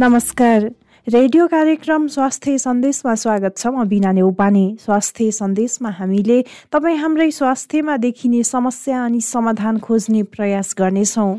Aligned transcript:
नमस्कार। 0.00 0.62
रेडियो 1.06 1.46
कार्यक्रम 1.46 2.06
स्वास्थ्य 2.08 2.58
सन्देशमा 2.58 3.14
स्वागत 3.14 3.56
छ। 3.56 3.66
म 3.68 3.84
बिना 3.84 4.12
नेउपाने 4.16 4.64
स्वास्थ्य 4.80 5.30
सन्देशमा 5.30 5.90
हामीले 5.92 6.38
तपाईँ 6.72 6.96
हाम्रै 6.96 7.30
स्वास्थ्यमा 7.30 7.96
देखिने 8.00 8.42
समस्या 8.42 9.04
अनि 9.04 9.20
समाधान 9.20 9.78
खोज्ने 9.84 10.22
प्रयास 10.32 10.74
गर्नेछौँ। 10.78 11.36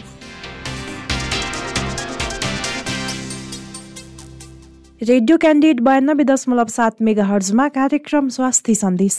रेडियो 5.02 5.38
क्यान्डिड 5.38 5.80
बयानब्बे 5.82 6.24
दशमलव 6.24 6.68
सात 6.70 7.02
मेगा 7.02 7.24
हर्जमा 7.26 7.68
कार्यक्रम 7.68 8.28
स्वास्थ्य 8.30 8.74
सन्देश। 8.76 9.18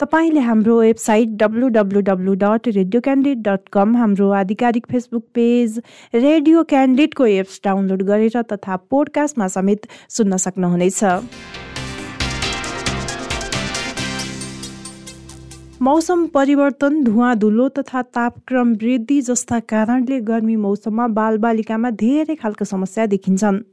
तपाईँले 0.00 0.40
हाम्रो 0.40 0.78
website 0.80 1.36
W 1.42 1.68
W 1.76 2.00
W 2.08 2.34
dot 2.34 2.66
Radio 2.68 3.00
Candid 3.00 3.42
dot 3.42 3.68
com 3.72 3.94
हाम्रो 3.96 4.30
आधिकारिक 4.40 4.86
फेसबुक 4.90 5.24
पेज 5.34 5.78
रेडियो 6.16 6.64
क्यान्डिडको 6.74 7.26
एप्स 7.26 7.60
डाउनलोड 7.64 8.02
गरेर 8.02 8.42
तथा 8.42 8.76
पोडकास्टमा 8.90 9.48
समेत 9.48 9.86
सुन्न 10.16 10.36
सक्नुहुनेछ। 10.46 11.04
मौसम 15.82 16.26
परिवर्तन 16.34 17.02
धुवा 17.04 17.34
धुलो 17.36 17.68
तथा 17.78 18.02
तापक्रम 18.10 18.74
वृद्धि 18.82 19.20
जस्ता 19.22 19.58
कारणले 19.70 20.20
गर्मी 20.26 20.56
मौसममा 20.66 21.06
बालबालिकामा 21.16 21.90
धेरै 22.02 22.34
खालको 22.34 22.64
समस्या 22.66 23.06
देखिन्छन्। 23.06 23.66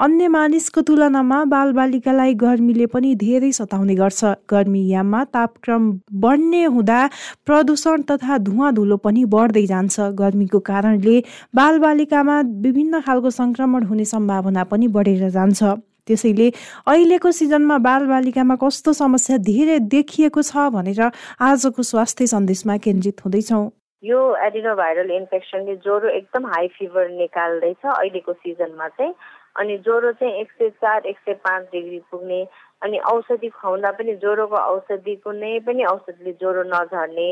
अन्य 0.00 0.26
मानिसको 0.28 0.80
तुलनामा 0.88 1.36
बालबालिकालाई 1.50 2.34
गर्मीले 2.40 2.86
पनि 2.86 3.14
धेरै 3.18 3.50
सताउने 3.52 3.94
गर्छ। 4.00 4.24
गर्मी 4.46 4.82
याममा 4.88 5.22
तापक्रम 5.34 5.88
बढ्ने 6.22 6.62
हुँदा 6.74 6.98
प्रदूषण 7.46 8.02
तथा 8.10 8.36
धुवा 8.46 8.70
धुलो 8.78 8.96
पनि 9.02 9.24
बढ्दै 9.34 9.64
जान्छ। 9.66 9.96
गर्मीको 10.20 10.58
कारणले 10.70 11.16
बालबालिकामा 11.60 12.36
विभिन्न 12.66 13.00
खालको 13.06 13.30
सङ्क्रमण 13.38 13.82
हुने 13.90 14.04
सम्भावना 14.12 14.64
पनि 14.70 14.88
बढेर 14.96 15.28
जान्छ। 15.30 15.62
त्यसैले 16.06 16.48
अहिलेको 16.86 17.30
सिजनमा 17.40 17.78
बालबालिकामा 17.88 18.56
कस्तो 18.62 18.92
समस्या 19.02 19.36
धेरै 19.50 19.78
देखिएको 19.96 20.42
छ 20.42 20.68
भनेर 20.78 21.10
आजको 21.42 21.82
स्वास्थ्य 21.90 22.26
सन्देशमा 22.34 22.76
केन्द्रित 22.86 23.26
हुँदैछौँ। 23.26 23.66
यो 24.02 24.18
एडिनोभाइरल 24.46 25.10
इन्फेक्सनले 25.10 25.74
ज्वरो 25.82 26.08
एकदम 26.16 26.46
हाई 26.46 26.66
फिभर 26.78 27.10
निकाल्दैछ 27.18 27.82
अहिलेको 27.98 28.32
सिजनमा 28.32 28.88
चाहिँ। 28.94 29.12
अनि 29.58 29.76
ज्वरो 29.78 30.12
चाहिँ 30.12 30.34
एक 30.40 30.50
सय 30.52 30.70
चार 30.82 31.06
एक 31.06 31.18
सय 31.18 31.34
पाँच 31.44 31.62
डिग्री 31.72 31.98
पुग्ने 32.10 32.46
अनि 32.82 32.98
औषधि 33.12 33.48
खुवाउँदा 33.48 33.90
पनि 33.90 34.14
ज्वरोको 34.14 34.56
औषधि 34.56 35.14
कुनै 35.24 35.58
पनि 35.66 35.84
औषधिले 35.84 36.32
ज्वरो 36.32 36.62
नझर्ने 36.62 37.28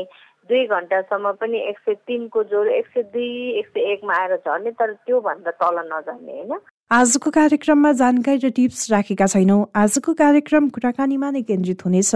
दुई 0.49 0.65
घन्टासम्म 0.67 1.31
पनि 1.31 1.57
एक 1.69 1.79
सय 1.79 1.93
तिनको 2.07 2.43
ज्वरो 2.43 2.71
एक 2.71 2.87
सय 2.87 3.03
दुई 3.03 3.29
एक 3.59 3.67
सय 3.67 3.91
एकमा 3.91 4.13
आएर 4.21 4.35
झर्ने 4.35 4.71
तर 4.71 4.93
त्योभन्दा 4.93 5.51
तल 5.51 5.79
नझर्ने 5.93 6.31
होइन? 6.31 6.59
आजको 6.91 7.31
कार्यक्रममा 7.31 7.91
जानकारी 8.01 8.39
र 8.43 8.49
टिप्स 8.49 8.91
राखेका 8.91 9.25
छैनौँ। 9.27 9.65
आजको 9.75 10.13
कार्यक्रम 10.13 10.69
कुराकानीमा 10.69 11.31
नै 11.31 11.41
केन्द्रित 11.41 11.85
हुनेछ। 11.85 12.15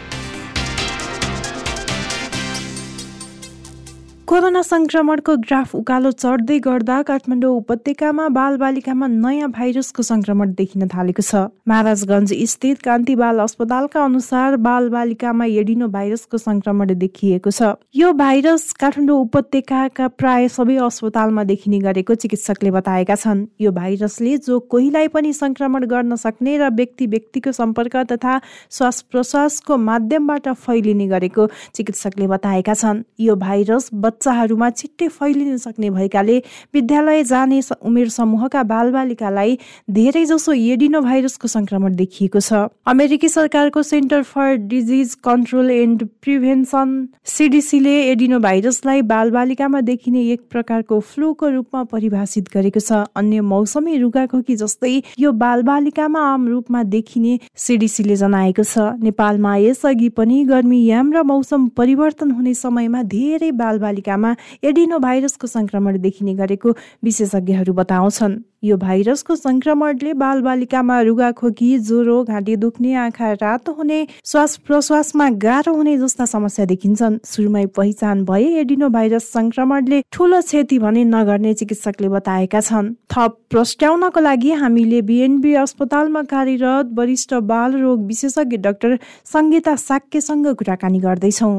कोरोना 4.31 4.61
संक्रमणको 4.63 5.35
ग्राफ 5.37 5.73
उकालो 5.75 6.09
चढ्दै 6.13 6.57
गर्दा 6.63 7.01
काठमाडौँ 7.03 7.49
उपत्यकामा 7.53 8.27
बालबालिकामा 8.35 9.07
नयाँ 9.07 9.49
भाइरसको 9.51 10.03
संक्रमण 10.07 10.53
देखिन 10.55 10.87
थालेको 10.87 11.21
छ। 11.21 11.51
महाराजगञ्ज 11.67 12.31
स्थित 12.51 12.79
कान्ति 12.79 13.15
बाल 13.19 13.39
अस्पतालका 13.43 14.03
अनुसार 14.03 14.55
बालबालिकामा 14.63 15.45
एडिनो 15.53 15.87
भाइरसको 15.91 16.37
संक्रमण 16.37 16.93
देखिएको 16.95 17.51
छ। 17.51 17.75
यो 17.93 18.13
भाइरस 18.13 18.71
काठमाडौँ 18.79 19.19
उपत्यकाका 19.19 20.07
प्राय 20.15 20.47
सबै 20.47 20.77
अस्पतालमा 20.79 21.43
देखिने 21.51 21.79
गरेको 21.83 22.15
चिकित्सकले 22.23 22.71
बताएका 22.71 23.15
छन्। 23.17 23.43
यो 23.59 23.71
भाइरसले 23.73 24.37
जो 24.39 24.59
कोहीलाई 24.71 25.07
पनि 25.11 25.33
संक्रमण 25.33 25.85
गर्न 25.91 26.15
सक्ने 26.15 26.55
र 26.57 26.71
व्यक्ति 26.71 27.07
व्यक्तिको 27.17 27.51
सम्पर्क 27.51 27.99
तथा 28.13 28.39
श्वास 28.71 29.01
प्रश्वासको 29.11 29.77
माध्यमबाट 29.91 30.49
फैलिने 30.63 31.07
गरेको 31.09 31.49
चिकित्सकले 31.75 32.27
बताएका 32.29 32.79
छन्। 32.79 33.03
यो 33.19 33.35
भाइरस 33.45 33.89
बच्चाहरूमा 34.21 34.69
छिट्टै 34.69 35.07
फैलिन 35.09 35.57
सक्ने 35.57 35.89
भएकाले 35.89 36.37
विद्यालय 36.73 37.23
जाने 37.25 37.59
उमेर 37.81 38.09
समूहका 38.13 38.61
बालबालिकालाई 38.63 39.57
धेरै 39.89 40.25
जसो 40.25 40.53
एडिनो 40.53 41.01
भाइरसको 41.01 41.47
संक्रमण 41.47 41.95
देखिएको 41.95 42.39
छ। 42.39 42.69
अमेरिकी 42.85 43.29
सरकारको 43.29 43.81
Center 43.83 44.21
for 44.23 44.53
Disease 44.69 45.15
Control 45.25 45.71
and 45.71 46.05
Prevention 46.21 46.91
सिडिसीले 47.33 47.95
एडिनो 48.11 48.39
भाइरसलाई 48.39 49.01
बालबालिकामा 49.09 49.81
देखिने 49.89 50.21
एक 50.33 50.45
प्रकारको 50.51 50.99
फ्लूको 51.09 51.49
रूपमा 51.49 51.83
परिभाषित 51.89 52.53
गरेको 52.53 52.79
छ। 52.79 53.01
अन्य 53.15 53.41
मौसमी 53.49 53.97
रुगाखोकी 53.97 54.55
जस्तै 54.61 54.93
यो 55.19 55.31
बालबालिकामा 55.41 56.21
आम 56.27 56.47
रूपमा 56.47 56.83
देखिने 56.93 57.33
सिडिसीले 57.65 58.15
जनाएको 58.21 58.63
छ। 58.65 58.85
नेपालमा 59.01 59.55
यसअघि 59.65 60.09
पनि 60.13 60.43
गर्मी 60.45 60.85
याम 60.85 61.11
र 61.13 61.25
मौसम 61.25 61.67
परिवर्तन 61.73 62.31
हुने 62.37 62.53
समयमा 62.53 63.03
धेरै 63.09 63.51
बालबालिका 63.57 64.00
अमेरिकामा 64.01 64.35
एडिनो 64.63 64.99
भाइरसको 64.99 65.47
संक्रमण 65.47 65.97
देखिने 66.01 66.33
गरेको 66.33 66.69
विशेषज्ञहरू 67.03 67.73
बताउँछन्। 67.73 68.39
यो 68.63 68.77
भाइरसको 68.77 69.35
संक्रमणले 69.35 70.13
बालबालिकामा 70.13 70.99
रुगाखोकी 71.01 71.77
ज्वरो 71.79 72.23
घाँटी 72.23 72.55
दुख्ने 72.55 72.93
आँखा 72.95 73.31
रातो 73.33 73.71
हुने 73.73 74.05
श्वास 74.25 74.55
प्रश्वासमा 74.65 75.29
गाह्रो 75.41 75.73
हुने 75.73 75.97
जस्ता 75.97 76.25
समस्या 76.25 76.65
देखिन्छन्। 76.65 77.17
सुरुमै 77.25 77.65
पहिचान 77.73 78.23
भए 78.25 78.45
एडिनो 78.61 78.89
भाइरस 78.89 79.23
संक्रमणले 79.33 80.01
ठूलो 80.13 80.41
क्षति 80.41 80.79
भने 80.79 81.03
नगर्ने 81.05 81.53
चिकित्सकले 81.53 82.09
बताएका 82.09 82.61
छन्। 82.61 82.93
थप 83.09 83.37
प्रस्ट्याउनको 83.49 84.19
लागि 84.19 84.51
हामीले 84.61 85.01
बिएनबी 85.01 85.53
अस्पतालमा 85.65 86.23
कार्यरत 86.29 86.93
वरिष्ठ 86.93 87.33
बाल 87.49 87.81
रोग 87.81 88.05
विशेषज्ञ 88.07 88.57
डाक्टर 88.57 88.97
सङ्गीता 89.25 89.75
साक्यसँग 89.87 90.47
कुराकानी 90.53 90.99
गर्दैछौँ। 90.99 91.55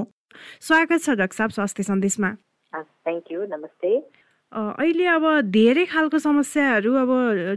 स्वागत 0.61 1.01
छ 1.03 1.11
डाक्टर 1.21 1.37
साहब 1.37 1.51
स्वास्थ्य 1.51 1.83
सन्देशमा। 1.83 2.31
थ्याङ्क 2.73 3.25
यू 3.33 3.41
नमस्ते। 3.47 3.91
अहिले 4.53 5.07
अब 5.07 5.25
धेरै 5.49 5.85
खालको 5.89 6.19
समस्याहरू 6.19 6.93
अब 6.93 7.11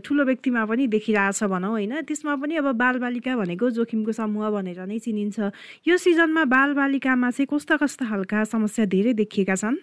ठुलो 0.06 0.24
व्यक्तिमा 0.26 0.62
पनि 0.66 0.88
देखिरहेछ 0.88 1.44
भनौँ 1.44 1.72
होइन? 1.72 1.94
त्यसमा 2.08 2.36
पनि 2.40 2.56
अब 2.56 2.68
बालबालिका 2.72 3.36
भनेको 3.36 3.70
जोखिमको 3.76 4.12
समूह 4.16 4.50
भनेर 4.56 4.80
नै 4.88 5.00
चिनिन्छ। 5.04 5.52
यो 5.88 5.96
सिजनमा 5.98 6.44
बालबालिकामा 6.48 7.30
चाहिँ 7.36 7.48
कस्ता 7.52 7.76
कस्ता 7.84 8.04
खालका 8.08 8.44
समस्या 8.48 8.86
धेरै 8.88 9.14
देखिएका 9.20 9.56
छन्? 9.56 9.76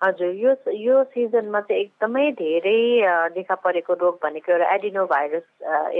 हजुर 0.00 0.34
यो 0.38 0.54
यो 0.78 1.02
सिजनमा 1.12 1.60
चाहिँ 1.60 1.82
एकदमै 1.82 2.30
धेरै 2.38 2.80
देखा 3.34 3.54
परेको 3.62 3.94
रोग 4.02 4.18
भनेको 4.22 4.52
एउटा 4.52 4.74
एडिनो 4.74 5.04
भाइरस 5.12 5.46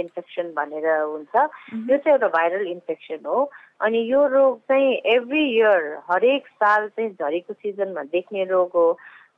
इन्फेक्सन 0.01 0.51
भनेर 0.55 0.87
हुन्छ। 0.87 1.35
यो 1.35 1.97
चाहिँ 1.97 2.13
एउटा 2.13 2.27
भाइरल 2.35 2.67
इन्फेक्सन 2.67 3.25
हो। 3.25 3.39
अनि 3.83 3.99
यो 4.11 4.25
रोग 4.35 4.59
चाहिँ 4.71 4.93
एभ्री 5.15 5.43
इयर 5.55 5.83
हरेक 6.11 6.47
साल 6.47 6.87
चाहिँ 6.87 7.11
झरीको 7.11 7.53
सिजनमा 7.53 8.03
देख्ने 8.15 8.45
रोग 8.53 8.71
हो। 8.73 8.87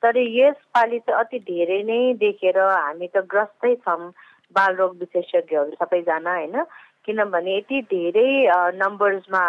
तर 0.03 0.17
यसपालि 0.17 0.99
चाहिँ 0.99 1.19
अति 1.19 1.39
धेरै 1.49 1.81
नै 1.90 1.99
देखेर 2.22 2.59
हामी 2.59 3.08
त 3.08 3.25
ग्रस्तै 3.34 3.75
छौँ 3.81 4.13
बालरोग 4.55 4.96
विशेषज्ञहरू 4.99 5.81
सबैजना 5.81 6.37
होइन? 6.37 6.63
किनभने 7.05 7.58
यति 7.58 7.81
धेरै 7.90 8.29
नम्बर्समा 8.78 9.43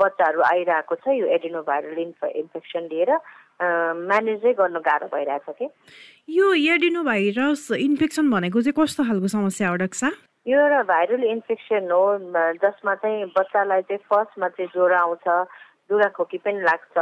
बच्चाहरू 0.00 0.40
आइरहेको 0.42 0.94
छ 1.04 1.20
यो 1.20 1.26
एडिनो 1.36 1.60
भाइरल 1.62 1.98
इन्फ 2.00 2.24
इन्फेक्सन 2.24 2.88
लिएर। 2.92 3.10
म्यानेजै 3.62 4.52
गर्नु 4.58 4.80
गाह्रो 4.80 5.08
भइरहेछ 5.14 5.56
कि? 5.58 5.68
यो 6.28 6.52
एडिनो 6.74 7.02
भाइरस 7.04 7.70
इन्फेक्सन 7.78 8.30
भनेको 8.30 8.60
चाहिँ 8.62 8.74
कस्तो 8.78 9.04
खालको 9.04 9.28
समस्या 9.28 9.68
हो 9.68 9.76
डक्सा? 9.84 10.10
यो 10.46 10.60
एउटा 10.60 10.82
भाइरल 10.82 11.24
इन्फेक्सन 11.24 11.90
हो 11.90 12.02
जसमा 12.62 12.94
चाहिँ 12.94 13.24
बच्चालाई 13.36 13.82
चाहिँ 13.82 14.02
फर्स्टमा 14.10 14.48
चाहिँ 14.48 14.70
ज्वरो 14.74 14.96
आउँछ 14.96 15.28
दुरा 15.90 16.08
खोकी 16.16 16.38
पनि 16.44 16.60
लाग्छ। 16.64 16.96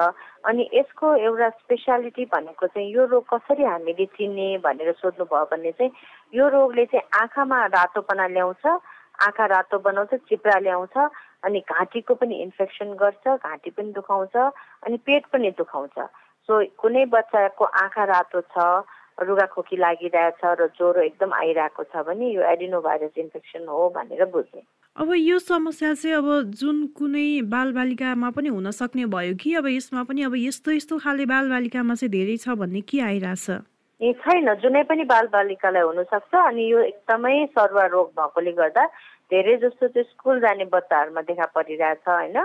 अनि 0.46 0.69
यसको 0.75 1.14
एउटा 1.16 1.49
स्पेसालिटी 1.49 2.25
भनेको 2.34 2.66
चाहिँ 2.66 2.90
यो 2.93 3.04
रोग 3.06 3.25
कसरी 3.32 3.64
हामीले 3.64 4.06
चिन्ने 4.19 4.46
भनेर 4.64 4.93
सोध्नुभयो 4.99 5.44
भने 5.52 5.72
चाहिँ 5.72 5.93
यो 6.34 6.49
रोगले 6.50 6.84
चाहिँ 6.90 7.08
आँखामा 7.22 7.66
रातोपना 7.75 8.26
ल्याउँछ 8.26 8.66
आँखा 8.66 9.46
रातो 9.46 9.78
बनाउँछ 9.78 10.14
चिप्रा 10.28 10.58
ल्याउँछ 10.58 10.96
अनि 11.46 11.60
घाँटीको 11.60 12.14
पनि 12.14 12.43
इन्फेक्सन 12.43 12.93
गर्छ 12.99 13.38
घाँटी 13.38 13.70
पनि 13.70 13.93
दुखाउँछ 13.93 14.37
अनि 14.37 14.96
पेट 15.06 15.26
पनि 15.32 15.50
दुखाउँछ। 15.58 15.99
सो 16.49 16.65
कुनै 16.83 17.05
बच्चाको 17.15 17.65
आँखा 17.85 18.05
रातो 18.11 18.41
छ 18.50 18.67
रुगाखोकी 19.23 19.77
लागिरहेछ 19.77 20.41
र 20.59 20.67
ज्वरो 20.77 21.00
एकदम 21.03 21.33
आइरहेको 21.33 21.83
छ 21.85 22.03
भने 22.06 22.31
यो 22.33 22.43
एडिनो 22.53 22.81
भाइरस 22.81 23.19
इन्फेक्सन 23.19 23.67
हो 23.69 23.89
भनेर 23.97 24.25
बुझ्ने। 24.33 24.62
अब 24.97 25.12
यो 25.17 25.39
समस्या 25.39 25.93
चाहिँ 25.94 26.17
अब 26.17 26.50
जुन 26.61 26.87
कुनै 26.99 27.29
बालबालिकामा 27.49 28.31
पनि 28.37 28.49
हुन 28.49 28.71
सक्ने 28.71 29.06
भयो 29.15 29.35
कि? 29.41 29.55
अब 29.55 29.67
यसमा 29.69 30.03
पनि 30.09 30.23
अब 30.23 30.35
यस्तो 30.37 30.71
यस्तो 30.73 30.99
खाले 31.05 31.27
बालबालिकामा 31.27 31.94
चाहिँ 31.94 32.11
धेरै 32.12 32.37
छ 32.37 32.56
भन्ने 32.59 32.81
के 32.91 33.00
आइरहेछ? 33.00 33.47
ए 34.00 34.12
छैन। 34.21 34.55
जुनै 34.59 34.83
पनि 34.91 35.05
बालबालिकालाई 35.06 35.83
हुनसक्छ 35.83 36.35
अनि 36.35 36.65
यो 36.73 36.79
एकदमै 36.91 37.35
सरुवा 37.55 37.87
रोग 37.95 38.09
भएकोले 38.19 38.53
गर्दा 38.53 38.85
धेरै 39.32 39.56
जस्तो 39.64 39.88
चाहिँ 39.88 40.08
स्कुल 40.11 40.40
जाने 40.40 40.64
बच्चाहरूमा 40.73 41.20
देखा 41.29 41.46
परिरहेछ 41.56 42.08
होइन? 42.08 42.37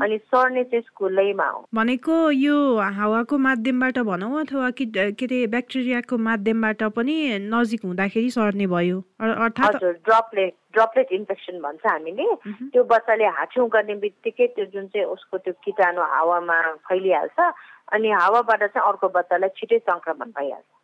अनि 0.00 0.18
सर्ने 0.18 0.64
चाहिँ 0.64 0.82
स्कुलैमा 0.82 1.48
हो। 1.48 1.66
भनेको 1.74 2.14
यो 2.30 2.56
हावाको 2.98 3.38
माध्यमबाट 3.38 3.98
भनौँ 4.10 4.40
अथवा 4.40 4.70
कि 4.78 4.86
के 4.94 5.24
अरे 5.26 5.46
ब्याक्टेरियाको 5.54 6.18
माध्यमबाट 6.28 6.82
पनि 6.96 7.16
नजिक 7.50 7.84
हुँदाखेरि 7.84 8.30
सर्ने 8.30 8.66
भयो। 8.66 9.02
अर्थात् 9.20 9.76
हजुर 9.76 9.92
ड्रपलेट 10.06 10.54
ड्रपलेट 10.76 11.12
इन्फेक्सन 11.12 11.60
भन्छ 11.60 11.86
हामीले। 11.86 12.26
त्यो 12.70 12.84
बच्चाले 12.84 13.26
हाछ्यौँ 13.38 13.68
गर्ने 13.74 13.94
बित्तिकै 14.04 14.46
त्यो 14.54 14.64
जुन 14.74 14.86
चाहिँ 14.92 15.06
उसको 15.08 15.38
त्यो 15.38 15.52
किटाणु 15.64 16.02
हावामा 16.14 16.60
फैलिहाल्छ 16.88 17.38
अनि 17.96 18.10
हावाबाट 18.10 18.62
चाहिँ 18.62 18.88
अर्को 18.88 19.08
बच्चालाई 19.08 19.48
छिटै 19.56 19.78
सङ्क्रमण 19.78 20.30
भइहाल्छ। 20.36 20.75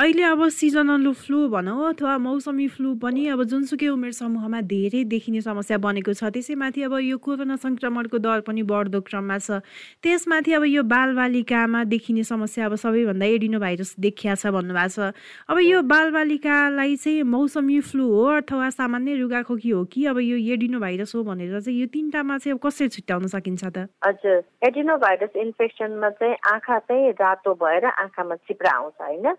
अहिले 0.00 0.22
अब 0.24 0.48
सिजनल 0.48 1.12
फ्लू 1.12 1.38
भनौँ 1.48 1.88
अथवा 1.88 2.16
मौसमी 2.18 2.66
फ्लू 2.74 2.94
पनि 2.96 3.26
अब 3.28 3.42
जुनसुकै 3.44 3.88
उमेर 3.88 4.12
समूहमा 4.16 4.60
धेरै 4.64 5.02
देखिने 5.04 5.40
समस्या 5.40 5.78
बनेको 5.78 6.12
छ। 6.16 6.30
त्यसैमाथि 6.32 6.82
अब 6.82 6.94
यो 7.04 7.18
कोरोना 7.20 7.56
सङ्क्रमणको 7.60 8.18
दर 8.18 8.40
पनि 8.46 8.62
बढ्दो 8.64 9.00
क्रममा 9.04 9.36
छ। 9.38 9.60
त्यसमाथि 10.00 10.52
अब 10.56 10.64
यो 10.64 10.82
बालबालिकामा 10.82 11.84
देखिने 11.92 12.24
समस्या 12.24 12.66
अब 12.66 12.74
सबैभन्दा 12.80 13.26
एडिनो 13.36 13.58
भाइरस 13.60 13.94
देखिया 14.00 14.34
छ 14.40 14.46
भन्नुभएको 14.48 15.12
छ। 15.12 15.12
अब 15.52 15.58
यो 15.60 15.82
बालबालिकालाई 15.92 16.96
चाहिँ 16.96 17.22
मौसमी 17.28 17.80
फ्लू 17.84 18.08
हो 18.08 18.24
अथवा 18.40 18.70
सामान्य 18.80 19.16
रुगाखोकी 19.20 19.70
हो 19.76 19.84
कि 19.92 20.06
अब 20.08 20.24
यो 20.24 20.40
एडिनो 20.56 20.80
भाइरस 20.80 21.14
हो 21.14 21.24
भनेर 21.28 21.60
चाहिँ 21.60 21.76
यो 21.80 21.86
तिनवटामा 21.92 22.38
चाहिँ 22.38 22.56
अब 22.56 22.64
कसरी 22.64 22.88
छुट्याउन 22.96 23.26
सकिन्छ 23.36 23.64
त? 23.68 23.92
हजुर 24.08 24.40
एडिनो 24.64 24.96
भाइरस 25.04 25.36
इन्फेक्सनमा 25.36 26.10
चाहिँ 26.16 26.36
आँखा 26.48 26.78
चाहिँ 26.88 27.12
रातो 27.20 27.54
भएर 27.60 27.84
आँखामा 27.92 28.34
चिप्रा 28.48 28.72
आउँछ 28.72 28.96
होइन? 29.04 29.36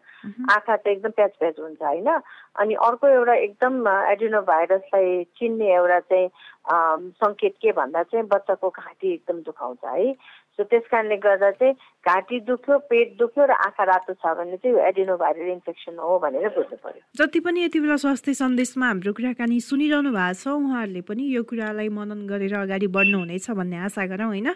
आँखा 0.51 0.75
चाहिँ 0.75 0.95
एकदम 0.97 1.09
प्याच 1.17 1.31
प्याच 1.39 1.59
हुन्छ 1.59 1.81
होइन? 1.81 2.09
अनि 2.59 2.73
अर्को 2.87 3.07
एउटा 3.07 3.33
एकदम 3.47 3.87
एडिनो 4.11 4.41
भाइरसलाई 4.51 5.23
चिन्ने 5.39 5.73
एउटा 5.73 5.99
चाहिँ 5.99 6.27
सङ्केत 7.21 7.55
के 7.61 7.71
भन्दा 7.71 8.03
चाहिँ 8.03 8.25
बच्चाको 8.27 8.69
घाँटी 8.69 9.13
एकदम 9.13 9.41
दुखाउँछ 9.41 9.85
है? 9.85 10.13
सो 10.57 10.63
त्यस 10.67 10.83
कारणले 10.91 11.15
गर्दा 11.17 11.49
चाहिँ 11.51 11.73
घाँटी 12.05 12.39
दुख्यो 12.45 12.77
पेट 12.91 13.15
दुख्यो 13.17 13.45
र 13.45 13.51
आँखा 13.65 13.83
रातो 13.87 14.13
छ 14.13 14.35
भने 14.37 14.57
चाहिँ 14.61 14.77
एडिनो 14.87 15.15
भाइरल 15.17 15.49
इन्फेक्सन 15.51 15.97
हो 15.97 16.19
भनेर 16.19 16.47
बुझ्नु 16.53 16.77
पर्यो। 16.83 17.01
जति 17.17 17.39
पनि 17.39 17.63
यति 17.63 17.79
बेला 17.79 17.95
स्वास्थ्य 18.03 18.33
सन्देशमा 18.35 18.87
हाम्रो 18.87 19.13
कुराकानी 19.15 19.59
सुनिरहनु 19.63 20.11
भएको 20.11 20.33
छ 20.43 20.47
उहाँहरूले 20.51 21.01
पनि 21.07 21.23
यो 21.33 21.43
कुरालाई 21.49 21.89
मनन 21.89 22.27
गरेर 22.27 22.55
अगाडि 22.67 22.87
बढ्नुहुनेछ 22.93 23.49
भन्ने 23.57 23.77
आशा 23.87 24.05
गरौँ 24.11 24.27
होइन? 24.27 24.49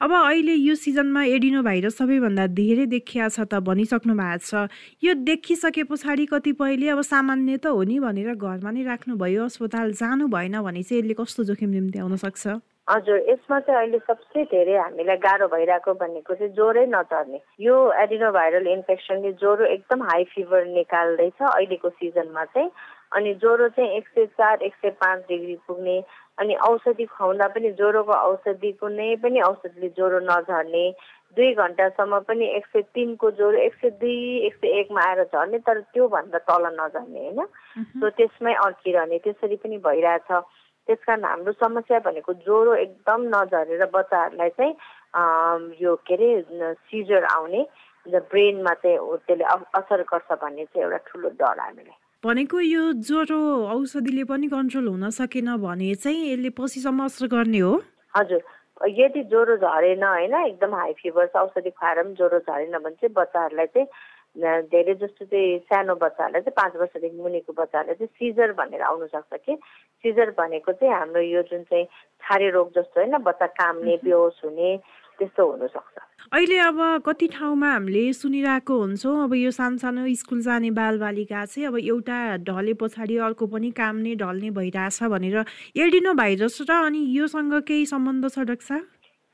अब 0.00 0.12
अहिले 0.12 0.52
यो 0.52 0.74
सिजनमा 0.80 1.22
एडिनो 1.30 1.62
भाइरस 1.62 1.96
सबैभन्दा 1.98 2.46
धेरै 2.58 2.84
देखिया 2.92 3.28
छ 3.28 3.44
त 3.44 3.58
भनिसक्नु 3.64 4.14
भएको 4.16 4.44
छ। 4.44 4.62
यो 5.04 5.14
देखिसके 5.28 5.82
पछाडि 5.90 6.24
कतिपयले 6.30 6.88
अब 6.88 7.00
सामान्य 7.04 7.56
त 7.56 7.66
हो 7.68 7.82
नि 7.84 7.98
भनेर 8.00 8.32
घरमा 8.32 8.70
नै 8.72 8.84
राख्नुभयो 8.86 9.44
अस्पताल 9.44 9.92
जानु 10.00 10.28
भएन 10.32 10.56
भने 10.64 10.82
चाहिँ 10.88 11.02
यसले 11.02 11.14
कस्तो 11.20 11.44
जोखिम 11.50 11.70
निम्ति 11.76 12.16
सक्छ? 12.24 12.44
हजुर 12.88 13.18
यसमा 13.28 13.58
चाहिँ 13.60 13.80
अहिले 13.80 13.98
सबसे 14.06 14.44
धेरै 14.54 14.76
हामीलाई 14.80 15.16
गाह्रो 15.26 15.48
भइरहेको 15.52 15.94
भनेको 16.00 16.34
चाहिँ 16.34 16.52
ज्वरै 16.56 16.86
नचर्ने 16.94 17.40
यो 17.66 17.76
एडिनो 18.04 18.30
भाइरल 18.38 18.66
इन्फेक्सनले 18.76 19.32
ज्वरो 19.44 19.64
एकदम 19.76 20.02
हाई 20.08 20.24
फिभर 20.32 20.64
निकाल्दैछ 20.80 21.44
अहिलेको 21.50 21.88
सिजनमा 22.00 22.44
चाहिँ। 22.56 22.70
अनि 23.18 23.34
ज्वरो 23.42 23.68
चाहिँ 23.76 23.96
एक 23.96 24.08
सय 24.08 24.26
चार 24.40 24.62
एक 24.62 24.74
सय 24.80 24.90
पाँच 25.04 25.20
डिग्री 25.28 25.54
पुग्ने 25.68 26.00
अनि 26.40 26.54
औषधि 26.68 27.04
खुवाउँदा 27.04 27.46
पनि 27.54 27.70
ज्वरोको 27.78 28.12
औषधि 28.12 28.72
कुनै 28.80 29.14
पनि 29.22 29.40
औषधिले 29.40 29.88
ज्वरो 29.96 30.18
नझर्ने 30.24 30.84
दुई 31.36 31.52
घन्टासम्म 31.54 32.18
पनि 32.28 32.46
एक 32.56 32.66
सय 32.66 32.82
तिनको 32.94 33.30
ज्वरो 33.30 33.58
एक 33.58 33.74
सय 33.80 33.90
दुई 34.00 34.16
एक 34.46 34.54
सय 34.54 34.78
एकमा 34.80 35.02
आएर 35.08 35.22
झर्ने 35.24 35.58
तर 35.66 35.80
त्योभन्दा 35.92 36.38
तल 36.48 36.64
नझर्ने 36.80 37.20
होइन? 37.20 37.40
सो 38.00 38.08
त्यसमै 38.18 38.54
अड्किरहने 38.64 39.18
त्यसरी 39.24 39.56
पनि 39.62 39.78
भइरहेछ। 39.84 40.32
त्यस 40.88 41.04
कारण 41.06 41.24
हाम्रो 41.24 41.52
समस्या 41.60 41.98
भनेको 42.08 42.32
ज्वरो 42.42 42.74
एकदम 42.74 43.20
नझरेर 43.34 43.84
बच्चाहरूलाई 43.94 44.50
चाहिँ 44.58 44.74
यो 45.82 45.94
के 46.06 46.14
अरे 46.14 46.74
सिजर 46.74 47.24
आउने 47.36 47.62
ब्रेनमा 48.06 48.74
चाहिँ 48.82 48.98
त्यसले 49.26 49.44
असर 49.78 50.02
गर्छ 50.10 50.32
भन्ने 50.42 50.64
चाहिँ 50.64 50.84
एउटा 50.84 50.98
ठुलो 51.06 51.28
डर 51.38 51.60
हामीलाई। 51.60 51.98
भनेको 52.24 52.60
यो 52.60 52.92
ज्वरो 53.00 53.40
औषधिले 53.72 54.24
पनि 54.28 54.48
कन्ट्रोल 54.52 54.86
हुन 54.88 55.08
सकेन 55.08 55.56
भने 55.56 55.94
चाहिँ 55.94 56.20
यसले 56.32 56.50
पछिसम्म 56.52 57.04
असर 57.04 57.26
गर्ने 57.26 57.58
हो? 57.58 57.72
हजुर। 58.16 58.42
यदि 58.92 59.22
ज्वरो 59.24 59.56
झरेन 59.56 60.04
होइन 60.04 60.34
एकदम 60.34 60.74
हाई 60.74 60.92
फिभर 61.00 61.26
छ 61.32 61.36
औषधि 61.36 61.70
खुवाएर 61.70 62.02
पनि 62.02 62.14
ज्वरो 62.20 62.38
झरेन 62.38 62.76
भने 62.76 62.96
चाहिँ 63.00 63.12
बच्चाहरूलाई 63.16 63.66
चाहिँ 63.72 64.62
धेरै 64.68 64.94
जस्तो 65.00 65.24
चाहिँ 65.24 65.58
सानो 65.64 65.94
बच्चाहरूलाई 65.96 66.42
चाहिँ 66.44 66.58
पाँच 66.60 66.76
वर्षदेखि 66.76 67.16
मुनिको 67.16 67.52
बच्चाहरूलाई 67.56 67.96
चाहिँ 67.96 68.12
सिजर 68.20 68.52
भनेर 68.52 68.82
आउनु 68.84 69.06
सक्छ 69.16 69.40
कि? 69.40 69.56
सिजर 70.04 70.30
भनेको 70.36 70.72
चाहिँ 70.72 70.94
हाम्रो 70.94 71.22
यो 71.24 71.42
जुन 71.48 71.62
चाहिँ 71.72 71.84
छारे 72.20 72.50
रोग 72.50 72.68
जस्तो 72.76 73.00
होइन 73.00 73.16
बच्चा 73.16 73.46
काम्ने 73.56 73.96
बेहोस 74.04 74.40
हुने 74.44 74.76
त्यस्तो 75.20 75.50
हुनसक्छ 75.50 76.08
अहिले 76.32 76.58
अब 76.62 76.78
कति 77.06 77.26
ठाउँमा 77.28 77.68
हामीले 77.72 78.02
सुनिरहेको 78.12 78.74
हुन्छौँ 78.80 79.14
अब 79.24 79.34
यो 79.34 79.50
सानसानो 79.50 80.06
स्कुल 80.16 80.40
जाने 80.42 80.70
बालबालिका 80.78 81.44
चाहिँ 81.46 81.66
अब 81.68 81.76
एउटा 81.78 82.18
ढले 82.46 82.74
पछाडि 82.80 83.16
अर्को 83.26 83.46
पनि 83.52 83.70
काम्ने 83.76 84.14
ढल्ने 84.22 84.50
भइरहेछ 84.58 85.02
भनेर 85.14 85.36
एडिनो 85.84 86.14
भाइरस 86.14 86.58
र 86.70 86.72
अनि 86.86 87.02
योसँग 87.16 87.54
केही 87.68 87.86
सम्बन्ध 87.92 88.30
छ 88.30 88.46
डक्सा 88.50 88.78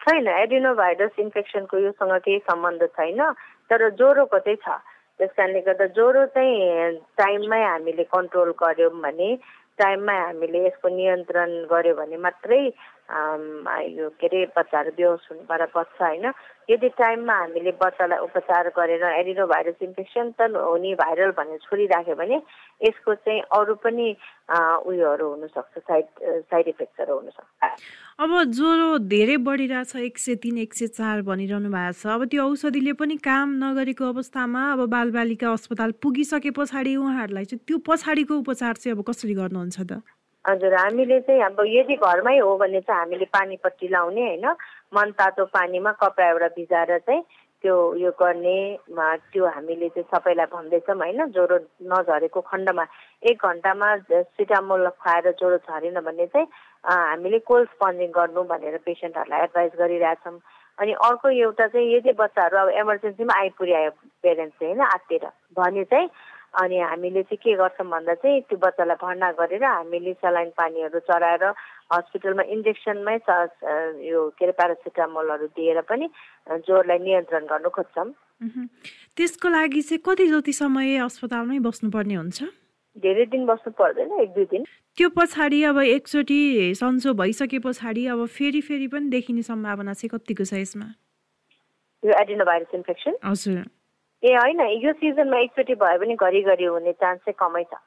छैन 0.00 0.28
एडिनो 0.34 0.74
भाइरस 0.74 1.18
इन्फेक्सनको 1.20 1.78
योसँग 1.84 2.16
केही 2.24 2.38
सम्बन्ध 2.50 2.82
छैन 2.96 3.22
तर 3.70 3.88
ज्वरोको 3.96 4.38
चाहिँ 4.38 4.58
छ। 4.64 4.78
त्यस 5.18 5.30
कारणले 5.36 5.60
गर्दा 5.66 5.86
ज्वरो 5.96 6.24
चाहिँ 6.32 6.92
टाइममै 7.18 7.62
हामीले 7.64 8.04
कन्ट्रोल 8.14 8.50
गऱ्यौँ 8.62 8.90
भने 9.02 9.28
टाइममा 9.80 10.12
हामीले 10.20 10.66
यसको 10.66 10.88
नियन्त्रण 10.88 11.50
गऱ्यो 11.72 11.94
भने 11.94 12.16
मात्रै 12.16 12.60
यो 13.06 14.08
के 14.20 14.26
अरे 14.26 14.44
बच्चाहरू 14.56 14.90
बेहोस 14.96 15.28
हुनुबाट 15.30 15.62
बच्छ 15.76 16.02
होइन 16.02 16.32
यदि 16.70 16.88
टाइममा 16.98 17.34
हामीले 17.34 17.70
बच्चालाई 17.82 18.18
उपचार 18.18 18.68
गरेर 18.76 19.04
एडिनो 19.06 19.46
भाइरस 19.46 19.82
इन्फेक्सन 19.82 20.30
त 20.34 20.50
हो 20.56 20.76
नि 20.76 20.94
भाइरल 20.98 21.30
भनेर 21.38 21.58
छोडिराख्यो 21.62 22.14
भने 22.18 22.36
यसको 22.82 23.14
चाहिँ 23.14 23.40
अरू 23.54 23.74
पनि 23.84 24.08
उयोहरू 24.90 25.28
हुनसक्छ 25.30 25.78
साइड 25.78 26.06
साइड 26.50 26.68
इफेक्ट्सहरू 26.68 27.14
हुनसक्छ। 27.14 27.70
अब 28.18 28.30
ज्वरो 28.50 28.98
धेरै 29.06 29.36
बढिरहेछ 29.46 29.96
एक 30.02 30.18
सय 30.18 30.34
तिन 30.42 30.58
एक 30.58 30.74
सय 30.74 30.86
चार 30.98 31.22
भनिरहनु 31.22 31.70
भएको 31.70 31.94
छ। 32.02 32.06
अब 32.10 32.26
त्यो 32.26 32.42
औषधिले 32.50 32.92
पनि 32.98 33.16
काम 33.22 33.54
नगरेको 33.62 34.04
अवस्थामा 34.08 34.62
अब 34.72 34.86
बालबालिका 34.90 35.52
अस्पताल 35.52 35.90
पुगिसके 36.02 36.50
पछाडि 36.58 36.96
उहाँहरूलाई 36.98 37.44
चाहिँ 37.44 37.62
त्यो 37.62 37.78
पछाडिको 37.86 38.34
उपचार 38.42 38.74
चाहिँ 38.82 38.96
अब 38.98 39.04
कसरी 39.06 39.34
गर्नुहुन्छ 39.34 39.78
त? 39.80 40.02
हजुर 40.48 40.74
हामीले 40.74 41.20
चाहिँ 41.26 41.42
अब 41.42 41.60
यदि 41.66 41.94
घरमै 41.96 42.38
हो 42.38 42.56
भने 42.58 42.80
चाहिँ 42.80 43.00
हामीले 43.00 43.24
पानी 43.34 43.56
पट्टी 43.64 43.88
लाउने 43.88 44.22
होइन। 44.26 44.46
मन 44.94 45.10
तातो 45.18 45.44
पानीमा 45.50 45.92
कपडा 46.02 46.28
एउटा 46.28 46.48
भिजाएर 46.56 46.98
चाहिँ 46.98 47.22
त्यो 47.64 47.74
उयो 47.90 48.10
गर्ने 48.20 48.58
त्यो 49.32 49.46
हामीले 49.46 49.88
चाहिँ 49.88 50.06
सबैलाई 50.12 50.46
भन्दैछौँ 50.54 50.96
होइन 50.96 51.24
ज्वरो 51.34 51.58
नझरेको 51.90 52.40
खण्डमा। 52.50 52.84
एक 53.26 53.36
घन्टामा 53.42 53.88
सिटामोल 54.06 54.88
खुवाएर 55.02 55.30
ज्वरो 55.40 55.56
झरेन 55.66 56.00
भने 56.06 56.26
चाहिँ 56.26 56.46
हामीले 56.84 57.38
कोल्ड 57.50 57.68
स्पन्जिङ 57.74 58.10
गर्नु 58.14 58.42
भनेर 58.46 58.76
पेसेन्टहरूलाई 58.86 59.42
एडभाइस 59.42 59.72
गरिरहेछौँ। 59.78 60.38
अनि 60.78 60.92
अर्को 60.92 61.28
एउटा 61.42 61.66
चाहिँ 61.66 61.94
यदि 61.96 62.12
बच्चाहरू 62.12 62.56
अब 62.58 62.68
इमर्जेन्सीमा 62.78 63.34
आइपुर्यायो 63.40 63.90
पेरेन्ट्स 64.22 64.58
चाहिँ 64.60 64.74
होइन 64.74 64.86
आत्तिएर 64.86 65.26
भने 65.58 65.84
चाहिँ 65.90 66.08
अनि 66.56 66.78
हामीले 66.80 67.22
चाहिँ 67.22 67.38
के 67.44 67.54
गर्छौँ 67.56 67.86
भन्दा 67.90 68.14
चाहिँ 68.24 68.40
त्यो 68.48 68.58
बच्चालाई 68.58 68.96
भर्ना 69.02 69.30
गरेर 69.40 69.64
हामीले 69.64 70.12
सलाइन 70.24 70.50
पानीहरू 70.56 70.98
चढाएर 71.08 71.44
हस्पिटलमा 71.92 72.42
इन्जेक्सनमै 72.56 73.16
यो 74.08 74.20
के 74.38 74.44
अरे 74.44 74.52
प्यारासिटामोलहरू 74.58 75.46
दिएर 75.52 75.80
पनि 75.90 76.06
ज्वरलाई 76.48 76.98
नियन्त्रण 76.98 77.44
गर्नु 77.52 77.70
खोज्छौँ। 77.76 78.08
त्यसको 79.16 79.48
लागि 79.48 79.82
चाहिँ 79.82 80.00
कति 80.06 80.26
जति 80.32 80.52
समय 80.52 80.96
अस्पतालमै 81.04 81.58
बस्नुपर्ने 81.68 82.14
हुन्छ? 82.14 82.42
धेरै 82.96 83.24
दिन 83.28 83.46
बस्नु 83.46 83.72
पर्दैन 83.76 84.20
एक 84.24 84.30
दुई 84.34 84.44
दिन। 84.50 84.64
त्यो 84.96 85.08
पछाडि 85.12 85.62
अब 85.68 85.78
एकचोटि 85.78 86.40
सन्चो 86.80 87.12
भइसके 87.20 87.58
पछाडि 87.60 88.06
अब 88.16 88.26
फेरि 88.26 88.60
फेरि 88.64 88.86
पनि 88.88 89.08
देखिने 89.12 89.42
सम्भावना 89.44 89.92
चाहिँ 89.92 90.10
कतिको 90.16 90.44
छ 90.44 90.64
यसमा? 90.64 90.88
यो 92.02 92.12
एडिनोभाइरस 92.20 92.74
इन्फेक्सन। 92.74 93.12
हजुर। 93.24 93.64
ए 94.26 94.34
होइन 94.34 94.60
यो 94.82 94.92
सिजनमा 94.92 95.38
एकचोटि 95.40 95.74
भयो 95.82 95.98
भने 95.98 96.14
घरिघरि 96.16 96.64
हुने 96.64 96.92
चान्स 96.92 97.20
चाहिँ 97.26 97.38
कमै 97.38 97.62
छ। 97.70 97.78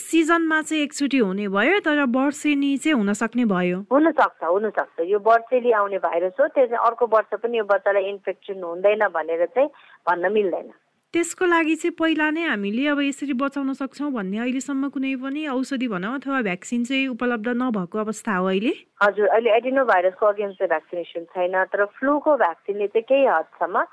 सिजनमा 0.00 0.60
चाहिँ 0.62 0.82
एकचोटि 0.82 1.18
हुने 1.18 1.48
भयो 1.48 1.78
तर 1.84 2.04
वर्षेनी 2.16 2.76
चाहिँ 2.76 2.96
हुन 2.96 3.12
सक्ने 3.12 3.44
भयो? 3.44 3.78
हुनसक्छ 3.92 4.44
हुनसक्छ। 4.44 5.00
यो 5.10 5.18
वर्षेली 5.28 5.70
आउने 5.72 5.98
भाइरस 5.98 6.40
हो 6.40 6.46
त्यो 6.48 6.66
चाहिँ 6.66 6.84
अर्को 6.86 7.06
वर्ष 7.12 7.40
पनि 7.42 7.58
यो 7.58 7.64
बच्चालाई 7.64 8.04
इन्फेक्सन 8.08 8.62
हुँदैन 8.62 9.06
भनेर 9.12 9.46
चाहिँ 9.46 9.68
भन्न 10.08 10.32
मिल्दैन। 10.32 10.68
त्यसको 11.14 11.44
लागि 11.46 11.74
चाहिँ 11.80 11.94
पहिला 11.96 12.28
नै 12.30 12.42
हामीले 12.44 12.86
अब 12.92 13.00
यसरी 13.00 13.32
बचाउन 13.40 13.72
सक्छौँ 13.72 14.10
भन्ने 14.12 14.38
अहिलेसम्म 14.38 14.88
कुनै 14.92 15.14
पनि 15.24 15.46
औषधि 15.48 15.88
भनौँ 15.88 16.14
अथवा 16.14 16.40
भ्याक्सिन 16.48 16.84
चाहिँ 16.84 17.06
उपलब्ध 17.16 17.48
नभएको 17.56 17.98
अवस्था 17.98 18.36
हो 18.36 18.46
अहिले। 18.46 18.72
हजुर 19.02 19.28
अहिले 19.28 19.50
एडिनो 19.56 19.84
भाइरसको 19.84 20.26
अगेन्स्ट 20.26 20.62
भ्याक्सिनेसन 20.64 21.24
छैन 21.32 21.64
तर 21.72 21.84
फ्लूको 21.96 22.36
भ्याक्सिनले 22.36 22.86
चाहिँ 22.92 23.04
केही 23.08 23.24
हदसम्म 23.26 23.84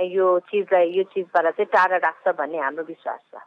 यो 0.00 0.38
चिजलाई 0.48 0.90
यो 0.90 1.02
चिजबाट 1.12 1.46
चाहिँ 1.56 1.66
टाढा 1.72 1.96
राख्छ 2.00 2.28
भन्ने 2.38 2.58
हाम्रो 2.58 2.84
विश्वास 2.84 3.20
छ। 3.34 3.40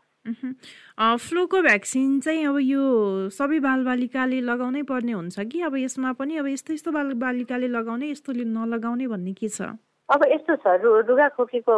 फ्लूको 1.21 1.61
भ्याक्सिन 1.61 2.19
चाहिँ 2.19 2.45
अब 2.47 2.57
यो 2.61 2.83
सबै 3.29 3.59
बालबालिकाले 3.61 4.41
लगाउनै 4.41 4.81
पर्ने 4.89 5.11
हुन्छ 5.11 5.39
कि? 5.39 5.61
अब 5.61 5.75
यसमा 5.77 6.11
पनि 6.17 6.37
अब 6.37 6.47
यस्तो 6.47 6.73
यस्तो 6.73 6.91
बालबालिकाले 6.91 7.67
लगाउने 7.69 8.09
यस्तोले 8.09 8.45
नलगाउने 8.45 9.07
भन्ने 9.07 9.33
के 9.33 9.49
छ? 9.49 9.73
अब 10.09 10.21
यस्तो 10.25 10.55
छ 10.61 10.81
रु 10.81 10.89
रुगा 11.09 11.27
खोकीको 11.37 11.75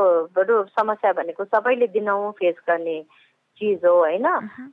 समस्या 0.75 1.12
भनेको 1.13 1.43
सबैले 1.43 1.88
दिनहुँ 1.95 2.31
फेस 2.39 2.55
गर्ने 2.67 2.97
चिज 3.59 3.86
हो 3.86 3.95
होइन? 4.00 4.27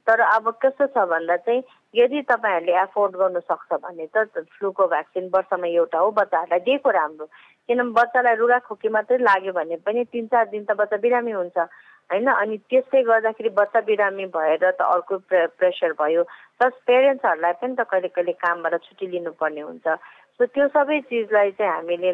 तर 0.06 0.20
अब 0.20 0.50
कस्तो 0.62 0.86
छ 0.94 1.06
भन्दा 1.10 1.36
चाहिँ 1.42 1.62
यदि 1.94 2.22
तपाईँहरूले 2.30 2.72
एफोर्ड 2.82 3.12
गर्नु 3.16 3.40
सक्छ 3.40 3.78
भने 3.82 4.06
त 4.14 4.44
फ्लूको 4.58 4.86
भ्याक्सिन 4.86 5.30
वर्षमा 5.34 5.66
एउटा 5.66 5.98
हो 5.98 6.10
बच्चाहरूलाई 6.18 6.60
दिएको 6.66 6.90
राम्रो। 6.90 7.26
किनभने 7.68 7.92
बच्चालाई 7.96 8.34
रुगा 8.36 8.58
खोकी 8.68 8.88
मात्रै 8.96 9.18
लाग्यो 9.18 9.52
भने 9.52 9.76
पनि 9.86 10.04
तिन 10.12 10.26
चार 10.32 10.44
दिन 10.52 10.64
त 10.64 10.76
बच्चा 10.76 10.96
बिरामी 11.04 11.32
हुन्छ 11.32 11.58
होइन? 11.58 12.26
अनि 12.28 12.56
त्यसले 12.70 13.02
गर्दाखेरि 13.02 13.50
बच्चा 13.60 13.80
बिरामी 13.88 14.26
भएर 14.36 14.64
त 14.70 14.80
अर्को 14.84 15.18
प्रे 15.28 15.46
प्रेसर 15.58 15.92
भयो। 16.00 16.22
प्लस 16.60 16.74
पेरेन्ट्सहरूलाई 16.86 17.52
पनि 17.60 17.74
त 17.74 17.88
कहिले 17.88 18.08
कहिले 18.12 18.32
कामबाट 18.44 18.74
छुट्टी 18.84 19.06
लिनुपर्ने 19.14 19.60
हुन्छ। 19.60 19.86
सो 20.34 20.46
त्यो 20.50 20.66
सबै 20.74 20.98
चिजलाई 21.08 21.50
चाहिँ 21.58 21.72
हामीले 21.72 22.10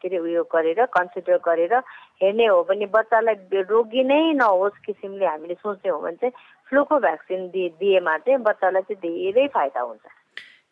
के 0.00 0.08
अरे 0.08 0.18
उयो 0.18 0.42
गरेर 0.54 0.84
कन्सिडर 0.96 1.38
गरेर 1.44 1.74
हेर्ने 2.22 2.46
हो 2.46 2.62
भने 2.68 2.86
बच्चालाई 2.94 3.62
रोगी 3.68 4.02
नै 4.06 4.20
नहोस् 4.38 4.78
किसिमले 4.86 5.26
हामीले 5.26 5.54
सोच्ने 5.60 5.90
हो 5.90 5.98
भने 6.00 6.16
चाहिँ 6.22 6.32
फ्लूको 6.70 6.98
भ्याक्सिन 7.06 7.48
दिए 7.50 7.68
दिएमा 7.80 8.16
चाहिँ 8.22 8.38
बच्चालाई 8.48 8.82
चाहिँ 8.86 9.02
धेरै 9.02 9.46
फाइदा 9.50 9.80
हुन्छ। 9.80 10.04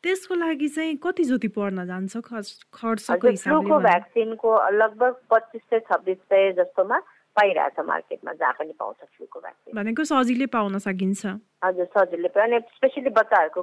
त्यसको 0.04 0.34
लागि 0.34 0.68
चाहिँ 0.68 0.96
कति 1.02 1.24
जति 1.24 1.48
पर्न 1.58 1.84
जान्छ 1.86 2.16
खर्च 2.24 3.10
फ्लूको 3.10 3.78
भ्याक्सिनको 3.80 4.50
लगभग 4.72 5.14
पच्चिस 5.30 5.62
सय 5.62 5.78
छब्बिस 5.90 6.18
सय 6.30 6.52
जस्तोमा 6.58 6.98
पाइरहेछ 7.36 7.78
मार्केटमा 7.86 8.32
जहाँ 8.32 8.52
पनि 8.58 8.72
पाउँछ 8.78 8.96
फ्लूको 8.96 9.40
भ्याक्सिन। 9.40 9.74
भनेको 9.74 10.04
सजिलै 10.04 10.46
पाउन 10.54 10.78
सकिन्छ। 10.78 11.26
हजुर 11.64 11.86
सजिलै 11.96 12.28
अनि 12.42 12.58
स्पेसली 12.74 13.10
बच्चाहरूको 13.10 13.62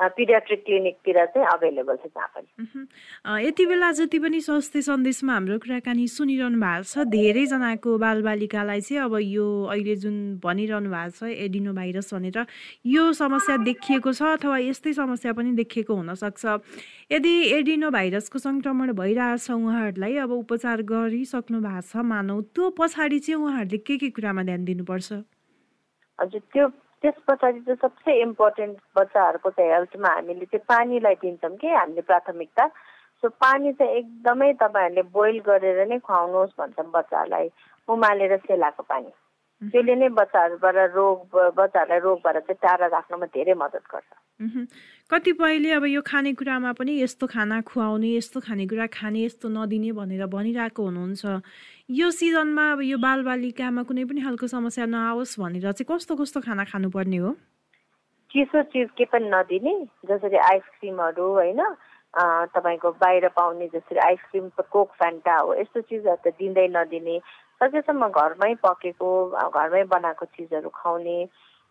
पिडियाट्रिक 0.00 0.64
क्लिनिकतिर 0.64 1.24
चाहिँ 1.24 1.46
अभाइलेबल 1.46 1.96
छ 1.96 2.06
जहाँ 2.08 2.28
पनि। 2.36 3.46
यति 3.46 3.66
बेला 3.66 3.90
जति 3.92 4.18
पनि 4.18 4.40
स्वास्थ्य 4.40 4.82
सन्देशमा 4.82 5.32
हाम्रो 5.32 5.58
कुराकानी 5.60 6.06
सुनिरहनु 6.08 6.58
भएको 6.60 6.88
छ 6.88 7.04
धेरैजनाको 7.12 7.98
बालबालिकालाई 8.00 8.80
चाहिँ 8.80 9.02
अब 9.04 9.14
यो 9.20 9.46
अहिले 9.72 9.96
जुन 10.00 10.16
भनिरहनु 10.44 10.90
भएको 10.90 11.10
छ 11.20 11.22
एडिनो 11.44 11.72
भाइरस 11.76 12.14
भनेर 12.14 12.46
यो 12.86 13.12
समस्या 13.12 13.56
देखिएको 13.68 14.12
छ 14.12 14.22
अथवा 14.40 14.58
यस्तै 14.72 14.92
समस्या 14.96 15.32
पनि 15.36 15.52
देखिएको 15.60 15.94
हुनसक्छ 15.94 16.44
यदि 17.12 17.34
एडिनो 17.60 17.90
भाइरसको 17.90 18.38
सङ्क्रमण 18.38 18.92
भइरहेछ 18.96 19.50
उहाँहरूलाई 19.50 20.16
अब 20.24 20.30
उपचार 20.32 20.82
गरिसक्नु 20.88 21.60
भएको 21.60 21.88
छ 21.92 22.08
मानौ 22.08 22.40
त्यो 22.56 22.70
पछाडि 22.78 23.18
चाहिँ 23.18 23.42
उहाँहरूले 23.42 23.78
के 23.84 23.96
के 24.00 24.08
कुरामा 24.16 24.42
ध्यान 24.48 24.64
दिनुपर्छ? 24.64 25.12
हजुर 26.18 26.40
त्यो 26.52 26.66
त्यस 27.02 27.14
पछाडि 27.28 27.60
चाहिँ 27.60 27.76
सबसे 27.76 28.20
इम्पोर्टेन्ट 28.20 28.78
बच्चाहरूको 28.96 29.50
चाहिँ 29.50 29.72
हेल्थमा 29.72 30.08
हामीले 30.08 30.44
चाहिँ 30.44 30.64
पानीलाई 30.68 31.14
दिन्छौँ 31.14 31.56
कि 31.56 31.68
हामीले 31.68 32.00
प्राथमिकता। 32.00 32.66
सो 33.22 33.28
पानी 33.28 33.72
चाहिँ 33.72 33.92
एकदमै 33.92 34.52
तपाईँहरूले 34.52 35.02
बोइल 35.12 35.38
गरेर 35.40 35.86
नै 35.88 35.98
खुवाउनुहोस् 35.98 36.56
भन्छौँ 36.58 36.90
बच्चाहरूलाई। 36.90 37.50
उमालेर 37.88 38.36
सेलाएको 38.36 38.82
पानी। 38.82 39.10
त्यसले 39.62 39.94
नै 39.94 40.08
बच्चाहरूबाट 40.16 40.76
रोग 40.96 41.16
बच्चाहरूलाई 41.56 42.00
रोगबाट 42.00 42.36
चाहिँ 42.48 42.60
टाढा 42.64 42.86
राख्नमा 42.96 43.26
धेरै 43.28 43.54
मद्दत 43.60 43.84
गर्छ। 43.92 44.08
कतिपयले 45.10 45.70
अब 45.76 45.84
यो 45.84 46.00
खानेकुरामा 46.00 46.72
पनि 46.80 46.92
यस्तो 47.02 47.26
खाना 47.28 47.60
खुवाउने 47.68 48.10
यस्तो 48.16 48.40
खानेकुरा 48.40 48.86
खाने 48.88 49.20
यस्तो 49.24 49.48
नदिने 49.52 49.92
भनेर 49.92 50.24
भनिरहेको 50.32 50.80
हुनुहुन्छ। 50.80 51.24
यो 51.92 52.08
सिजनमा 52.08 52.64
अब 52.72 52.80
यो 52.88 52.96
बालबालिकामा 53.04 53.82
कुनै 53.84 54.04
पनि 54.08 54.20
खालको 54.24 54.46
समस्या 54.48 54.86
नआओस् 54.88 55.36
भनेर 55.40 55.72
चाहिँ 55.76 55.88
कस्तो 55.92 56.16
कस्तो 56.16 56.40
खाना 56.40 56.64
खानुपर्ने 56.64 57.18
हो? 57.20 57.36
चिसो 58.30 58.62
चिज 58.72 58.88
के 58.96 59.04
पनि 59.12 59.28
नदिने 59.28 59.74
जसरी 60.08 60.36
आइसक्रिमहरू 60.40 61.26
होइन 61.36 61.60
तपाईँको 62.54 62.90
बाहिर 62.96 63.28
पाउने 63.36 63.66
जसरी 63.74 63.98
आइसक्रिम 64.08 64.48
कोक 64.56 64.88
फ्यान्टा 64.96 65.36
हो 65.36 65.54
यस्तो 65.60 65.80
चिजहरू 65.84 66.16
त 66.24 66.32
दिँदै 66.38 66.66
नदिने। 66.72 67.16
सकेसम्म 67.60 68.08
घरमै 68.08 68.54
पकेको 68.66 69.08
घरमै 69.48 69.84
बनाएको 69.94 70.24
चिजहरू 70.36 70.68
खुवाउने 70.80 71.18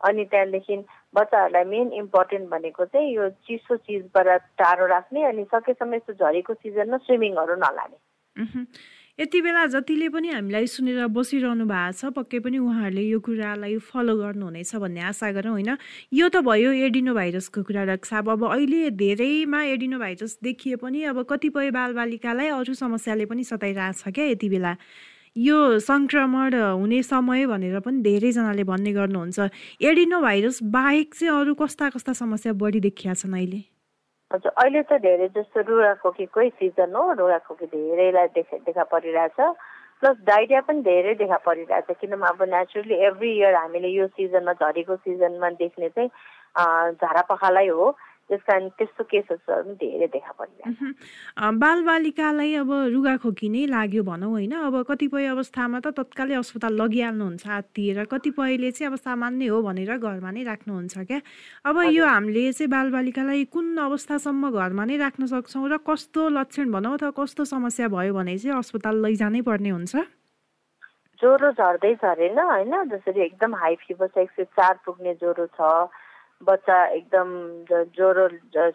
अनि 0.01 0.24
त्यहाँदेखि 0.31 0.75
बच्चाहरूलाई 1.15 1.65
मेन 1.72 1.91
इम्पोर्टेन्ट 1.93 2.50
भनेको 2.50 2.86
चाहिँ 2.86 3.15
यो 3.15 3.29
चिसो 3.48 3.75
चिजबाट 3.88 4.27
टाढो 4.62 4.86
राख्ने 4.93 5.24
अनि 5.31 5.43
सकेसम्म 5.55 5.93
यस्तो 5.96 6.13
झरीको 6.13 6.53
सिजनमा 6.53 6.98
स्विमिङहरू 7.08 7.55
नलाने। 7.65 7.98
यति 9.19 9.39
बेला 9.41 9.65
जतिले 9.67 10.08
पनि 10.10 10.29
हामीलाई 10.31 10.67
सुनेर 10.72 11.08
बसिरहनु 11.12 11.65
भएको 11.67 11.91
छ 11.91 12.12
पक्कै 12.15 12.39
पनि 12.39 12.58
उहाँहरूले 12.63 13.03
यो 13.03 13.19
कुरालाई 13.19 13.77
फलो 13.84 14.15
गर्नुहुनेछ 14.15 14.75
भन्ने 14.79 15.01
आशा 15.12 15.31
गरौँ 15.36 15.51
होइन? 15.51 15.75
यो 16.13 16.29
त 16.29 16.39
भयो 16.48 16.72
एडिनो 16.88 17.13
भाइरसको 17.13 17.63
कुरा 17.67 17.84
रक्षा 17.91 18.17
अब 18.24 18.48
अहिले 18.48 18.89
धेरैमा 18.96 19.63
एडिनो 19.75 20.00
भाइरस 20.00 20.39
देखिए 20.39 20.75
पनि 20.79 21.03
अब 21.12 21.24
कतिपय 21.27 21.72
बालबालिकालाई 21.75 22.48
अरू 22.55 22.74
समस्याले 22.79 23.25
पनि 23.27 23.43
सताइरहेछ 23.43 24.03
क्या 24.08 24.25
यति 24.31 24.50
बेला। 24.50 24.75
यो 25.38 25.79
सङ्क्रमण 25.79 26.53
हुने 26.55 27.01
समय 27.03 27.45
भनेर 27.48 27.79
पनि 27.79 28.01
धेरैजनाले 28.01 28.63
भन्ने 28.63 28.91
गर्नुहुन्छ। 28.93 29.39
एडिनो 29.81 30.21
भाइरस 30.21 30.59
बाहेक 30.63 31.13
चाहिँ 31.15 31.33
अरू 31.39 31.53
कस्ता 31.55 31.89
कस्ता 31.89 32.13
समस्या 32.13 32.53
बढी 32.53 32.79
देखिया 32.79 33.13
छन् 33.13 33.33
अहिले? 33.33 33.62
हजुर 34.31 34.51
अहिले 34.51 34.81
त 34.83 35.01
धेरै 35.01 35.27
जस्तो 35.38 35.62
रुगा 35.69 35.93
खोकीकै 36.01 36.50
सिजन 36.57 36.95
हो। 36.95 37.03
रुगा 37.17 37.38
खोकी 37.45 37.65
धेरैलाई 37.65 38.27
देखा 38.36 38.57
देखा 38.65 38.83
परिरहेछ। 38.93 39.39
प्लस 40.00 40.17
डाइरिया 40.27 40.62
पनि 40.67 40.81
धेरै 40.81 41.13
देखा 41.21 41.38
परिरहेछ। 41.45 41.89
किनभने 42.01 42.27
अब 42.29 42.43
नेचुरली 42.50 42.95
एभ्री 43.07 43.31
इयर 43.38 43.55
हामीले 43.55 43.89
यो 43.89 44.07
सिजनमा 44.07 44.53
झरीको 44.53 44.95
सिजनमा 44.95 45.50
देख्ने 45.59 45.89
चाहिँ 45.89 46.09
झाडा 47.00 47.21
पखालै 47.31 47.67
हो। 47.67 47.89
त्यस 48.29 48.41
कारण 48.48 48.67
त्यस्तो 48.77 49.03
केसेसहरू 49.12 49.74
धेरै 49.81 50.07
देखा 50.13 50.31
परिरहेको 50.38 51.51
बालबालिकालाई 51.59 52.53
अब 52.62 52.71
रुगाखोकी 52.93 53.50
नै 53.50 53.65
लाग्यो 53.67 54.03
भनौँ 54.05 54.29
होइन। 54.29 54.53
अब 54.69 54.75
कतिपय 54.89 55.25
अवस्थामा 55.33 55.79
त 55.81 55.88
तत्कालै 55.98 56.36
अस्पताल 56.38 56.74
लगिहाल्नुहुन्छ 56.81 57.48
आत्तिएर 57.50 58.03
कतिपयले 58.05 58.71
चाहिँ 58.71 58.91
अब 58.91 58.95
सामान्य 59.01 59.48
हो 59.50 59.62
भनेर 59.65 59.98
घरमा 59.98 60.31
नै 60.31 60.43
राख्नुहुन्छ 60.45 60.95
क्या। 61.09 61.19
अब 61.65 61.75
यो 61.89 62.05
हामीले 62.05 62.45
चाहिँ 62.53 62.69
बालबालिकालाई 62.69 63.43
कुन 63.50 63.65
अवस्थासम्म 63.89 64.43
घरमा 64.53 64.83
नै 64.86 64.98
राख्न 65.01 65.25
सक्छौँ 65.33 65.67
र 65.69 65.77
कस्तो 65.81 66.29
लक्षण 66.29 66.71
भनौँ 66.71 66.93
अथवा 66.95 67.12
कस्तो 67.17 67.43
समस्या 67.50 67.88
भयो 67.89 68.13
भने 68.13 68.38
चाहिँ 68.38 68.57
अस्पताल 68.57 68.95
लैजानै 69.05 69.41
पर्ने 69.41 69.69
हुन्छ? 69.69 69.95
ज्वरो 71.19 71.51
झर्दैछ 71.51 72.03
अरे 72.05 72.27
होइन। 72.31 72.74
जसरी 72.89 73.19
एकदम 73.21 73.55
हाई 73.55 73.75
फिभर 73.88 74.07
छ 74.07 74.17
एक 74.19 74.29
सय 74.31 74.43
चार 74.55 74.79
पुग्ने 74.86 75.13
ज्वरो 75.19 75.45
छ। 75.57 75.89
बच्चा 76.48 76.75
एकदम 76.88 77.29
ज्वरो 77.67 78.27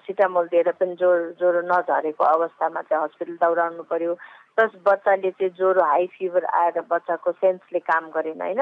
सिटामोल 0.04 0.46
दिएर 0.48 0.70
पनि 0.76 0.94
ज्वरो 1.00 1.30
ज्वरो 1.40 1.60
नझरेको 1.64 2.24
अवस्थामा 2.24 2.80
चाहिँ 2.88 3.02
हस्पिटल 3.04 3.36
दौडाउनु 3.40 3.82
पर्यो। 3.88 4.14
प्लस 4.56 4.72
बच्चाले 4.86 5.30
चाहिँ 5.30 5.50
ज्वरो 5.56 5.82
हाई 5.82 6.06
फिभर 6.12 6.44
आएर 6.44 6.80
बच्चाको 6.90 7.32
सेन्सले 7.32 7.78
काम 7.88 8.10
गरेन 8.16 8.40
होइन? 8.40 8.60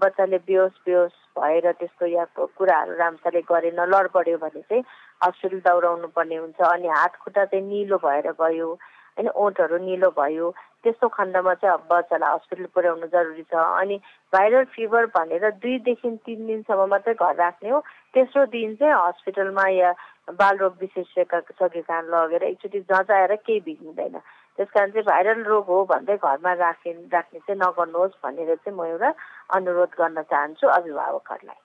बच्चाले 0.00 0.38
बेहोस 0.46 0.78
बेहोस 0.86 1.12
भएर 1.38 1.70
त्यस्तो 1.82 2.06
या 2.06 2.24
कुराहरू 2.38 2.94
राम्रोसँगले 2.94 3.42
गरेन 3.50 3.80
लडबड्यो 3.90 4.38
भने 4.38 4.62
चाहिँ 4.70 4.84
हस्पिटल 5.24 5.58
दौडाउनु 5.66 6.08
पर्ने 6.14 6.36
हुन्छ। 6.36 6.60
अनि 6.62 6.88
हात 6.88 7.16
खुट्टा 7.24 7.44
चाहिँ 7.50 7.66
निलो 7.66 7.98
भएर 8.06 8.30
गयो 8.38 8.68
होइन? 8.70 9.28
ओठहरू 9.34 9.78
निलो 9.82 10.10
भयो। 10.14 10.54
त्यस्तो 10.84 11.08
खण्डमा 11.08 11.54
चाहिँ 11.54 11.74
अब 11.74 11.82
बच्चालाई 11.90 12.34
हस्पिटल 12.34 12.66
पुर्याउनु 12.74 13.06
जरुरी 13.08 13.42
छ। 13.48 13.54
अनि 13.56 13.96
भाइरल 14.32 14.64
फिभर 14.76 15.06
भनेर 15.16 15.50
दुईदेखि 15.64 16.10
तिन 16.26 16.46
दिनसम्म 16.46 16.88
मात्रै 16.92 17.14
घर 17.16 17.34
राख्ने 17.34 17.70
हो। 17.70 17.80
तेस्रो 18.14 18.44
दिन 18.52 18.74
चाहिँ 18.76 18.94
हस्पिटलमा 18.94 19.68
या 19.72 19.90
बालरोग 20.30 20.76
विशेषज्ञका 20.80 21.40
सकेका 21.40 22.00
लगेर 22.12 22.42
एकचोटि 22.44 22.80
जजाएर 22.80 23.34
केही 23.44 23.60
बिग्रिँदैन 23.60 24.16
त्यस 24.56 24.68
कारण 24.70 24.90
चाहिँ 24.90 25.04
भाइरल 25.04 25.42
रोग 25.44 25.66
हो 25.66 25.84
भन्दै 25.90 26.16
घरमा 26.16 26.52
राखे 26.54 26.92
राख्ने 27.12 27.38
चाहिँ 27.40 27.58
नगर्नुहोस् 27.60 28.20
भनेर 28.22 28.54
चाहिँ 28.54 28.76
म 28.78 28.84
एउटा 28.86 29.10
अनुरोध 29.56 29.92
गर्न 29.98 30.22
चाहन्छु 30.22 30.66
अभिभावकहरूलाई। 30.68 31.60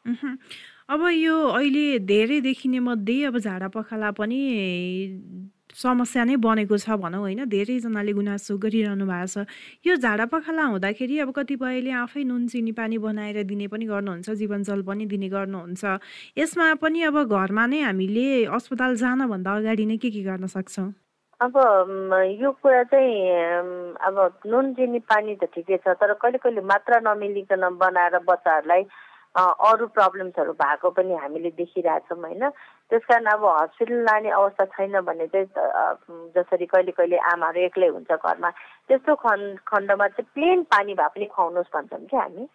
अब 0.90 1.02
यो 1.14 1.36
अहिले 1.54 1.86
धेरै 2.10 2.40
देखिने 2.42 2.80
मध्ये 2.82 3.26
अब 3.26 3.38
झाडा 3.38 3.68
पखाला 3.70 4.10
पनि 4.18 4.42
समस्या 5.74 6.24
नै 6.26 6.36
बनेको 6.42 6.78
छ 6.78 6.98
भनौँ 6.98 7.22
होइन? 7.22 7.46
धेरैजनाले 7.46 8.14
गुनासो 8.14 8.58
गरिरहनु 8.58 9.06
भएको 9.06 9.28
छ। 9.30 9.46
यो 9.86 9.96
झाडा 9.96 10.26
पखाला 10.26 10.64
हुँदाखेरि 10.74 11.20
अब 11.20 11.32
कतिपयले 11.38 11.92
आफै 12.04 12.24
नुन 12.26 12.48
चिनी 12.48 12.72
पानी 12.74 12.98
बनाएर 12.98 13.44
दिने 13.46 13.68
पनि 13.70 13.86
गर्नुहुन्छ 13.86 14.30
जीवन 14.42 14.64
जल 14.66 14.82
पनि 14.82 15.06
दिने 15.06 15.30
गर्नुहुन्छ। 15.30 15.84
यसमा 16.38 16.74
पनि 16.82 17.00
अब 17.10 17.18
घरमा 17.24 17.66
नै 17.70 17.80
हामीले 17.86 18.46
अस्पताल 18.50 18.96
जानभन्दा 18.98 19.52
अगाडि 19.56 19.86
नै 19.86 19.98
के 19.98 20.10
के 20.10 20.24
गर्न 20.24 20.48
सक्छौँ? 20.48 20.90
अब 21.40 21.56
यो 22.42 22.52
कुरा 22.60 22.84
चाहिँ 22.92 23.96
अब 23.96 24.16
नुन 24.46 24.74
चिनी 24.76 25.00
पानी 25.08 25.36
त 25.40 25.48
ठिकै 25.56 25.78
छ 25.80 25.96
तर 25.96 26.14
कहिले 26.20 26.38
कहिले 26.44 26.62
मात्रा 26.68 27.00
नमिलिकन 27.00 27.64
बनाएर 27.80 28.18
बच्चाहरूलाई 28.28 28.84
अरू 29.36 29.86
प्रब्लम्सहरू 29.94 30.54
भएको 30.58 30.90
पनि 30.90 31.16
हामीले 31.16 31.50
देखिरहेछौँ 31.58 32.18
होइन? 32.18 32.50
त्यस 32.90 33.02
कारण 33.06 33.26
अब 33.30 33.46
हस्पिटल 33.46 34.02
लाने 34.04 34.30
अवस्था 34.34 34.66
छैन 34.66 35.00
भने 35.06 35.28
चाहिँ 35.28 35.48
जसरी 36.36 36.66
कहिले 36.66 36.92
कहिले 36.92 37.18
आमाहरू 37.30 37.62
एक्लै 37.62 37.88
हुन्छ 37.88 38.12
घरमा 38.12 38.50
त्यस्तो 38.90 39.16
खण्ड 39.16 39.60
खण्डमा 39.70 40.08
चाहिँ 40.08 40.28
प्लेन 40.34 40.64
पानी 40.74 40.94
भए 40.98 41.08
पनि 41.14 41.26
खुवाउनुहोस् 41.30 41.74
भन्छौँ 41.76 42.06
कि 42.10 42.18
हामी। 42.18 42.48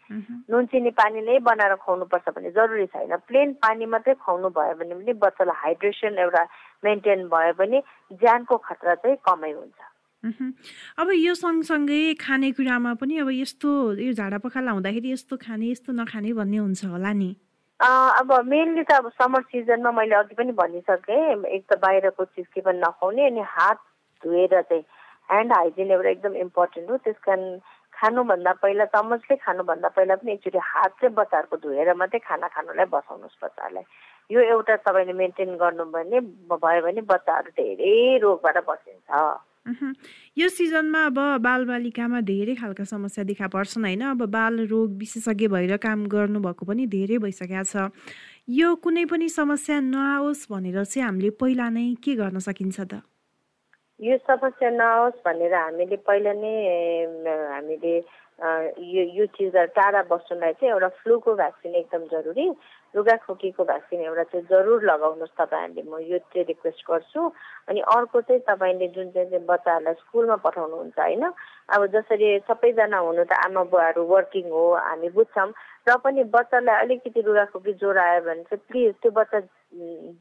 नुन 0.51 0.67
चिनी 0.67 0.91
पानी 0.99 1.21
नै 1.23 1.39
बनाएर 1.47 1.75
खुवाउनुपर्छ 1.79 2.29
भन्ने 2.35 2.51
जरुरी 2.51 2.87
छैन। 2.91 3.17
प्लेन 3.23 3.53
पानी 3.63 3.87
मात्रै 3.87 4.15
खुवाउनु 4.19 4.49
भयो 4.51 4.75
भने 4.75 4.95
पनि 4.99 5.13
बच्चालाई 5.15 5.61
हाइड्रेसन 5.63 6.19
एउटा 6.19 6.43
मेन्टेन 6.85 7.29
भयो 7.31 7.53
भने 7.55 7.83
ज्यानको 8.19 8.57
खतरा 8.67 8.95
चाहिँ 8.95 9.17
कमै 9.23 9.53
हुन्छ। 9.53 9.94
अब 10.25 11.11
यो 11.15 11.35
सँगसँगै 11.35 12.15
खानेकुरामा 12.21 12.93
पनि 12.97 13.19
अब 13.21 13.31
यस्तो 13.31 13.69
यो 14.01 14.13
झाडा 14.13 14.39
पखाला 14.41 14.71
हुँदाखेरि 14.73 15.13
यस्तो 15.13 15.37
खाने 15.37 15.71
यस्तो 15.71 15.93
नखाने 15.93 16.33
भन्ने 16.33 16.59
हुन्छ 16.59 16.85
होला 16.85 17.13
नि। 17.13 17.31
अब 17.81 18.33
मेनली 18.47 18.83
त 18.89 18.93
अब 18.97 19.09
समर 19.21 19.43
सिजनमा 19.53 19.91
मैले 19.93 20.15
अघि 20.17 20.35
पनि 20.35 20.53
भनिसकेँ 20.57 21.45
एक 21.45 21.63
त 21.69 21.77
बाहिरको 21.85 22.25
चिज 22.25 22.47
के 22.55 22.61
पनि 22.65 22.79
नखाउने 22.81 23.27
अनि 23.27 23.43
हात 23.45 23.79
धोएर 24.23 24.61
चाहिँ 24.63 24.83
ह्यान्ड 25.31 25.53
हाइजिन 25.53 25.91
एउटा 25.91 26.11
एकदम 26.11 26.35
इम्पोर्टेन्ट 26.49 26.91
हो। 26.91 26.97
त्यस 27.05 27.17
कारण 27.27 27.59
खानुभन्दा 27.93 28.53
पहिला 28.63 28.85
चम्मचले 28.97 29.37
खानुभन्दा 29.45 29.89
पहिला 29.97 30.15
पनि 30.17 30.33
एकचोटि 30.33 30.59
हात 30.59 30.91
चाहिँ 31.01 31.15
बच्चाहरूको 31.15 31.57
धोएर 31.63 31.93
मात्रै 32.01 32.19
खाना 32.25 32.49
खानुलाई 32.57 32.87
बसाउनुहोस् 32.97 33.43
बच्चाहरूलाई 33.45 33.85
यो 34.31 34.41
एउटा 34.41 34.77
तपाईँले 34.89 35.13
मेन्टेन 35.13 35.57
गर्नु 35.61 35.85
भने 35.93 36.21
भयो 36.49 36.81
भने 36.87 37.01
बच्चाहरू 37.13 37.51
धेरै 37.61 38.19
रोगबाट 38.25 38.57
बचिन्छ 38.69 39.11
यो 40.37 40.49
सिजनमा 40.49 41.01
अब 41.07 41.19
बालबालिकामा 41.41 42.21
धेरै 42.21 42.55
खालका 42.55 42.85
समस्या 42.85 43.25
देखा 43.25 43.47
पर्छन् 43.49 43.85
होइन। 43.85 44.03
अब 44.13 44.23
बाल 44.29 44.67
रोग 44.69 44.99
विशेषज्ञ 44.99 45.49
भएर 45.49 45.77
काम 45.81 46.07
गर्नुभएको 46.07 46.65
पनि 46.69 46.87
धेरै 46.87 47.19
भइसकेको 47.19 47.65
छ। 47.65 47.89
यो 48.49 48.75
कुनै 48.77 49.05
पनि 49.09 49.29
समस्या 49.29 49.81
नआओस् 49.81 50.53
भनेर 50.53 50.85
चाहिँ 50.85 51.05
हामीले 51.07 51.31
पहिला 51.41 51.69
नै 51.73 51.97
के 52.05 52.13
गर्न 52.15 52.39
सकिन्छ 52.45 52.81
त? 52.81 53.01
यो 54.01 54.17
समस्या 54.29 54.71
नआओस् 54.71 55.25
भनेर 55.25 55.55
हामीले 55.55 55.97
पहिला 55.97 56.33
नै 56.37 56.55
हामीले 57.25 57.95
यो 58.35 59.03
यो 59.15 59.27
चिजहरू 59.39 59.73
टाढा 59.75 60.03
बस्नुलाई 60.11 60.53
चाहिँ 60.53 60.73
एउटा 60.73 60.89
फ्लूको 61.03 61.35
भ्याक्सिन 61.35 61.75
एकदम 61.75 62.05
जरुरी 62.11 62.47
रुगाखोकीको 62.95 63.65
भ्याक्सिन 63.65 64.01
एउटा 64.01 64.23
चाहिँ 64.23 64.47
जरुर 64.51 64.83
लगाउनुहोस् 64.85 65.39
तपाईँहरूले। 65.39 65.83
म 65.87 66.03
यो 66.03 66.19
चाहिँ 66.19 66.45
रिक्वेस्ट 66.51 66.83
गर्छु। 66.91 67.21
अनि 67.71 67.81
अर्को 67.95 68.21
चाहिँ 68.21 68.43
तपाईँले 68.43 68.89
जुन 68.91 69.11
चाहिँ 69.15 69.39
बच्चाहरूलाई 69.47 69.95
स्कुलमा 70.03 70.37
पठाउनुहुन्छ 70.43 70.99
होइन? 70.99 71.25
अब 71.71 71.87
जसरी 71.95 72.39
सबैजना 72.51 72.99
हुनु 72.99 73.25
त 73.25 73.33
आमा 73.47 73.63
बुवाहरू 73.71 74.03
वर्किङ 74.03 74.51
हो 74.51 74.65
हामी 74.83 75.09
बुझ्छौँ। 75.15 75.51
र 75.87 75.97
पनि 76.03 76.25
बच्चालाई 76.27 76.81
अलिकति 76.83 77.21
रुगाखोकी 77.23 77.73
ज्वरो 77.79 78.01
आयो 78.03 78.21
भने 78.27 78.43
चाहिँ 78.51 78.63
प्लिज 78.67 78.95
त्यो 78.99 79.11
बच्चा 79.15 79.39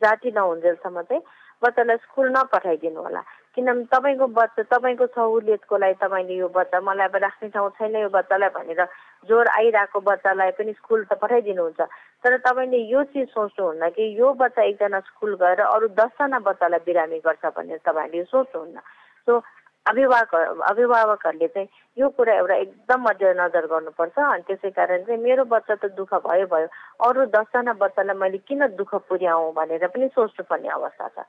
जाति 0.01 0.32
नहुन्जेलसम्म 0.32 1.01
चाहिँ 1.01 1.24
बच्चालाई 1.63 1.98
स्कुल 2.03 2.29
नपठाइदिनु 2.36 3.01
होला 3.01 3.22
किनभने 3.55 3.86
तपाईँको 3.93 4.27
बच्चा 4.36 4.63
तपाईँको 4.74 5.05
सहुलियतको 5.15 5.77
लागि 5.77 5.96
तपाईँले 6.01 6.36
यो 6.36 6.48
बच्चा 6.50 6.79
मलाई 6.82 7.08
अब 7.08 7.15
राख्ने 7.24 7.50
ठाउँ 7.55 7.70
छैन 7.77 7.96
यो 7.96 8.10
बच्चालाई 8.10 8.50
भनेर 8.55 8.82
ज्वरो 9.29 9.51
आइरहेको 9.58 10.00
बच्चालाई 10.10 10.51
पनि 10.58 10.74
स्कुल 10.74 11.03
त 11.05 11.13
पठाइदिनुहुन्छ। 11.22 11.82
तर 12.24 12.38
तपाईँले 12.43 12.79
यो 12.89 13.03
चिज 13.13 13.27
सोच्नुहुन्न 13.29 13.89
कि 13.96 14.03
यो 14.20 14.34
बच्चा 14.41 14.62
एकजना 14.63 15.00
स्कुल 15.08 15.36
गएर 15.38 15.60
अरू 15.63 15.88
दसजना 16.00 16.39
बच्चालाई 16.50 16.79
बिरामी 16.86 17.20
गर्छ 17.22 17.46
भनेर 17.55 17.79
तपाईँहरूले 17.86 18.17
यो 18.17 18.25
सोच्नुहुन्न। 18.25 18.79
सो 19.27 19.39
अभिभावक 19.86 20.34
अभिभावकहरूले 20.65 21.48
चाहिँ 21.48 21.67
यो 21.98 22.10
कुरा 22.17 22.34
एउटा 22.34 22.55
एकदम 22.55 23.01
मध्यनजर 23.03 23.65
गर्नुपर्छ। 23.70 24.17
अनि 24.17 24.43
त्यसै 24.48 24.70
कारण 24.74 25.03
चाहिँ 25.03 25.22
मेरो 25.22 25.43
बच्चा 25.46 25.75
त 25.75 25.93
दुःख 25.93 26.13
भयो 26.25 26.48
भयो। 26.48 26.67
अरू 27.05 27.25
दसजना 27.36 27.74
बच्चालाई 27.77 28.17
मैले 28.17 28.38
किन 28.48 28.65
दुःख 28.79 28.95
पुर्याउँ 29.08 29.54
भनेर 29.54 29.88
पनि 29.93 30.08
सोच्नुपर्ने 30.15 30.69
अवस्था 30.80 31.08
छ। 31.08 31.19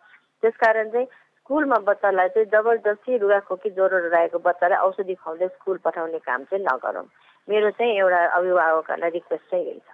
त्यसकारण 0.45 0.89
चाहिँ 0.93 1.09
स्कुलमा 1.41 1.79
बच्चालाई 1.89 2.29
चाहिँ 2.37 2.49
जबरजस्ती 2.53 3.17
रुगाखोकी 3.19 3.71
ज्वरो 3.77 3.99
रहेको 4.09 4.39
बच्चालाई 4.45 4.79
औषधि 4.85 5.15
खुवाउँदै 5.15 5.49
स्कुल 5.57 5.77
पठाउने 5.85 6.19
काम 6.25 6.45
चाहिँ 6.49 6.65
नगरौँ। 6.65 7.09
मेरो 7.49 7.71
चाहिँ 7.77 7.93
एउटा 8.01 8.21
अभिभावकहरूलाई 8.37 9.11
रिक्वेस्ट 9.11 9.51
चाहिँ 9.51 9.65
यही 9.67 9.81
छ। 9.81 9.93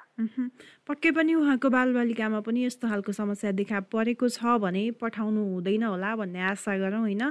पक्कै 0.87 1.11
पनि 1.11 1.35
उहाँको 1.35 1.69
बालबालिकामा 1.75 2.41
पनि 2.47 2.65
यस्तो 2.67 2.89
खालको 2.89 3.13
समस्या 3.13 3.51
देखा 3.59 3.81
परेको 3.91 4.29
छ 4.29 4.55
भने 4.63 4.83
पठाउनु 5.01 5.43
हुँदैन 5.55 5.83
होला 5.91 6.15
भन्ने 6.17 6.41
आशा 6.55 6.77
गरौँ 6.79 7.01
होइन? 7.01 7.23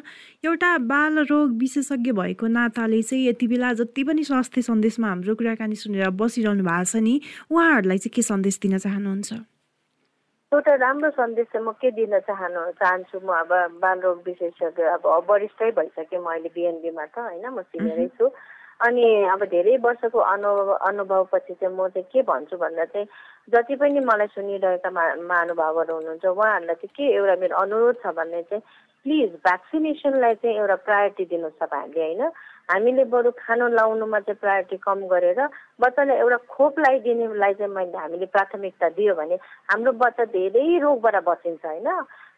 एउटा 0.44 0.72
बाल 0.84 1.24
रोग 1.32 1.56
विशेषज्ञ 1.60 2.12
भएको 2.12 2.48
नाताले 2.48 3.02
चाहिँ 3.04 3.28
यति 3.28 3.48
बेला 3.48 3.72
जति 3.80 4.04
पनि 4.04 4.24
स्वास्थ्य 4.24 4.62
सन्देशमा 4.68 5.08
हाम्रो 5.08 5.36
कुराकानी 5.36 5.76
सुनेर 5.76 6.10
बसिरहनु 6.20 6.64
भएको 6.68 6.92
छ 6.92 6.96
नि 7.00 7.16
उहाँहरूलाई 7.52 7.98
चाहिँ 8.04 8.14
के 8.16 8.22
सन्देश 8.26 8.60
दिन 8.60 8.78
चाहनुहुन्छ? 8.78 9.32
एउटा 10.52 10.74
राम्रो 10.82 11.10
सन्देश 11.14 11.46
चाहिँ 11.54 11.66
म 11.66 11.72
के 11.78 11.90
दिन 11.94 12.18
चाहनु 12.26 12.62
चाहन्छु 12.74 13.20
म 13.22 13.30
अब 13.38 13.78
बालरोग 13.78 14.22
विशेषज्ञ 14.26 14.84
अब 14.98 15.06
वरिष्ठै 15.30 15.70
भइसकेँ 15.78 16.18
म 16.18 16.26
अहिले 16.26 16.50
बिएनबीमा 16.50 17.06
त 17.06 17.22
होइन 17.22 17.46
म 17.54 17.62
सिनियरै 17.70 18.08
छु। 18.18 18.26
अनि 18.82 19.06
अब 19.30 19.46
धेरै 19.46 19.78
वर्षको 19.78 20.20
अनुभव 20.26 20.70
अनुभवपछि 20.82 21.54
चाहिँ 21.54 21.70
म 21.70 21.88
चाहिँ 21.94 22.10
के 22.10 22.22
भन्छु 22.26 22.58
भन्दा 22.58 22.86
चाहिँ 22.90 23.06
जति 23.48 23.76
पनि 23.78 24.00
मलाई 24.02 24.28
सुनिरहेका 24.34 24.90
मा 24.90 25.04
महानुभावहरू 25.22 25.94
हुनुहुन्छ 25.94 26.26
उहाँहरूलाई 26.26 26.82
चाहिँ 26.82 26.98
के 26.98 27.06
एउटा 27.14 27.36
मेरो 27.38 27.56
अनुरोध 27.56 28.02
छ 28.02 28.18
भन्ने 28.18 28.42
चाहिँ 28.50 28.66
प्लिज 29.06 29.30
भ्याक्सिनेसनलाई 29.46 30.34
चाहिँ 30.42 30.58
एउटा 30.58 30.76
प्रायोरिटी 30.82 31.26
दिनुहोस् 31.30 31.62
तपाईँहरूले 31.62 32.26
होइन। 32.26 32.34
हामीले 32.70 33.04
बरु 33.10 33.32
खानु 33.42 33.68
लाउनुमा 33.74 34.20
चाहिँ 34.20 34.40
प्रायोरिटी 34.40 34.78
कम 34.78 35.00
गरेर 35.10 35.40
बच्चालाई 35.82 36.18
एउटा 36.18 36.38
खोप 36.54 36.80
लगाइदिनेलाई 36.80 37.54
चाहिँ 37.60 37.74
मैले 37.74 37.98
हामीले 37.98 38.26
प्राथमिकता 38.30 38.90
दियो 38.98 39.14
भने 39.16 39.36
हाम्रो 39.70 39.92
बच्चा 39.98 40.26
धेरै 40.30 40.78
रोगबाट 40.80 41.16
बचिन्छ 41.26 41.66
होइन। 41.66 41.90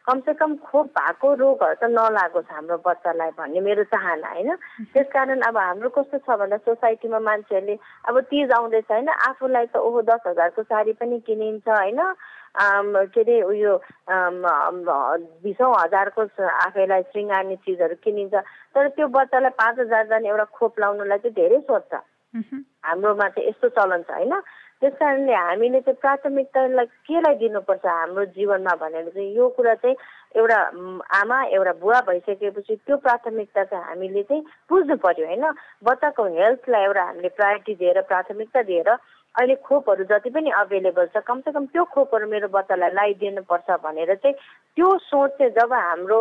कमसेकम 0.06 0.54
खोप 0.66 0.86
भएको 0.98 1.28
रोगहरू 1.38 1.74
त 1.78 1.84
नलागोस् 1.86 2.50
हाम्रो 2.50 2.76
बच्चालाई 2.82 3.30
भन्ने 3.38 3.60
मेरो 3.60 3.84
चाहना 3.86 4.28
होइन। 4.28 4.50
त्यसकारण 4.90 5.40
अब 5.46 5.56
हाम्रो 5.58 5.88
कस्तो 5.94 6.18
छ 6.26 6.28
भन्दा 6.40 6.56
सोसाइटीमा 6.66 7.18
मान्छेहरूले 7.22 7.76
अब 8.08 8.20
तिज 8.26 8.50
आउँदैछ 8.50 8.90
होइन। 8.90 9.08
आफूलाई 9.28 9.66
त 9.70 9.76
ओहो 9.78 10.02
दस 10.02 10.22
हजारको 10.26 10.62
साडी 10.66 10.92
पनि 10.98 11.20
किनिन्छ 11.22 11.68
होइन। 11.68 12.00
के 12.56 13.20
अरे 13.20 13.42
उयो 13.42 13.72
बिसौँ 15.42 15.72
हजारको 15.74 16.22
आफैलाई 16.46 17.02
शृङ्गार्ने 17.12 17.56
चिजहरू 17.64 17.94
किनिन्छ। 18.04 18.34
तर 18.74 18.88
त्यो 18.96 19.06
बच्चालाई 19.08 19.50
पाँच 19.56 19.78
हजार 19.80 20.06
जाने 20.06 20.28
एउटा 20.28 20.44
खोप 20.56 20.80
लाउनुलाई 20.80 21.18
चाहिँ 21.18 21.34
धेरै 21.34 21.60
सोध्छ। 21.68 21.94
हाम्रोमा 22.84 23.28
चाहिँ 23.28 23.48
यस्तो 23.48 23.68
चलन 23.76 24.02
छ 24.02 24.10
होइन? 24.10 24.34
त्यस 24.82 24.92
कारणले 24.98 25.32
हामीले 25.32 25.80
चाहिँ 25.80 25.98
प्राथमिकतालाई 26.02 26.86
केलाई 27.06 27.34
दिनुपर्छ 27.38 27.86
हाम्रो 27.86 28.24
जीवनमा 28.34 28.74
भनेर 28.82 29.08
चाहिँ 29.14 29.30
यो 29.36 29.48
कुरा 29.56 29.74
चाहिँ 29.78 29.96
एउटा 30.36 30.58
आमा 31.20 31.38
एउटा 31.54 31.72
बुवा 31.78 32.00
भइसकेपछि 32.08 32.74
त्यो 32.86 32.96
प्राथमिकता 33.06 33.64
चाहिँ 33.64 33.84
हामीले 33.84 34.22
चाहिँ 34.26 34.42
बुझ्नु 34.68 34.96
पर्यो 34.98 35.26
होइन? 35.26 35.44
बच्चाको 35.86 36.22
हेल्थलाई 36.34 36.82
एउटा 36.82 37.02
हामीले 37.02 37.28
प्रायोरिटी 37.38 37.74
दिएर 37.78 38.00
प्राथमिकता 38.10 38.62
दिएर 38.62 38.90
अहिले 39.34 39.54
खोपहरू 39.64 40.04
जति 40.04 40.30
पनि 40.30 40.50
अभाइलेबल 40.52 41.06
छ 41.06 41.24
कमसेकम 41.24 41.66
त्यो 41.66 41.84
खोपहरू 41.94 42.26
मेरो 42.28 42.48
बच्चालाई 42.52 42.90
लगाइदिनुपर्छ 42.90 43.70
भनेर 43.84 44.14
चाहिँ 44.14 44.36
त्यो 44.76 44.88
सोच 45.08 45.30
चाहिँ 45.38 45.52
जब 45.52 45.72
हाम्रो 45.72 46.18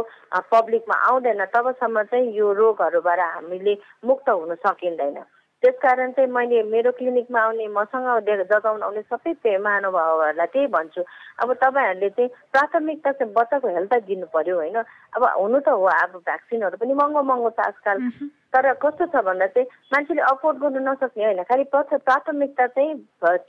पब्लिकमा 0.51 0.95
आउँदैन 1.09 1.45
तबसम्म 1.51 2.03
चाहिँ 2.07 2.31
यो 2.33 2.53
रोगहरूबाट 2.53 3.19
हामीले 3.19 3.73
मुक्त 4.05 4.29
हुन 4.29 4.55
सकिँदैन। 4.63 5.19
त्यसकारण 5.61 6.11
चाहिँ 6.11 6.29
मैले 6.31 6.61
मेरो 6.73 6.91
क्लिनिकमा 6.97 7.39
आउने 7.39 7.67
मसँग 7.69 8.07
जगाउन 8.49 8.81
आउने 8.81 9.01
सबै 9.01 9.57
महानुभावहरूलाई 9.57 10.47
त्यही 10.53 10.67
भन्छु। 10.73 11.01
अब 11.41 11.53
तपाईँहरूले 11.53 12.09
चाहिँ 12.09 12.29
प्राथमिकता 12.51 13.11
चाहिँ 13.11 13.33
बच्चाको 13.33 13.67
हेल्थलाई 13.67 14.01
दिनु 14.09 14.25
पर्यो 14.33 14.55
होइन? 14.57 14.77
अब 15.15 15.23
हुनु 15.37 15.59
त 15.61 15.69
हो 15.69 15.85
अब 15.85 16.17
भ्याक्सिनहरू 16.25 16.77
पनि 16.81 16.93
महँगो 16.93 17.21
महँगो 17.21 17.49
छ 17.53 17.59
आजकल। 17.61 17.97
तर 18.51 18.73
कस्तो 18.83 19.05
छ 19.05 19.15
भन्दा 19.21 19.47
चाहिँ 19.53 19.67
मान्छेले 19.93 20.21
अफोर्ड 20.21 20.57
गर्नु 20.59 20.79
नसक्ने 20.81 21.23
होइन? 21.25 21.43
खालि 21.45 21.63
प्राथमिकता 21.71 22.67
चाहिँ 22.67 22.95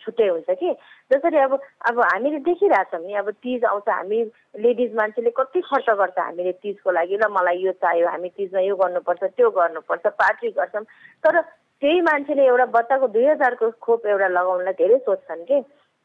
छुट्टै 0.04 0.28
हुन्छ 0.28 0.50
कि? 0.52 0.70
जसरी 1.10 1.38
अब 1.38 1.58
अब 1.88 2.00
हामीले 2.00 2.38
देखिरहेछौँ 2.44 3.00
नि 3.00 3.14
अब 3.24 3.30
तिज 3.40 3.64
आउँछ 3.64 3.88
हामी 3.88 4.20
लेडिज 4.60 4.94
मान्छेले 4.94 5.30
कति 5.32 5.60
खर्च 5.60 5.88
गर्छ 5.96 6.18
हामीले 6.18 6.52
तिजको 6.60 6.90
लागि? 6.92 7.16
ल 7.16 7.24
मलाई 7.32 7.58
यो 7.64 7.72
चाहियो 7.80 8.08
हामी 8.08 8.28
तिजमा 8.36 8.60
यो 8.68 8.76
गर्नुपर्छ 8.76 9.22
त्यो 9.32 9.50
गर्नुपर्छ 9.50 10.06
पार्टी 10.22 10.50
गर्छौँ। 10.60 10.84
तर 11.24 11.40
त्यही 11.82 12.00
मान्छेले 12.00 12.42
एउटा 12.46 12.64
बच्चाको 12.78 13.06
दुई 13.10 13.26
हजारको 13.26 13.70
खोप 13.82 14.06
एउटा 14.06 14.28
लगाउनलाई 14.28 14.74
धेरै 14.78 14.98
सोध्छन् 15.02 15.46
कि? 15.50 15.58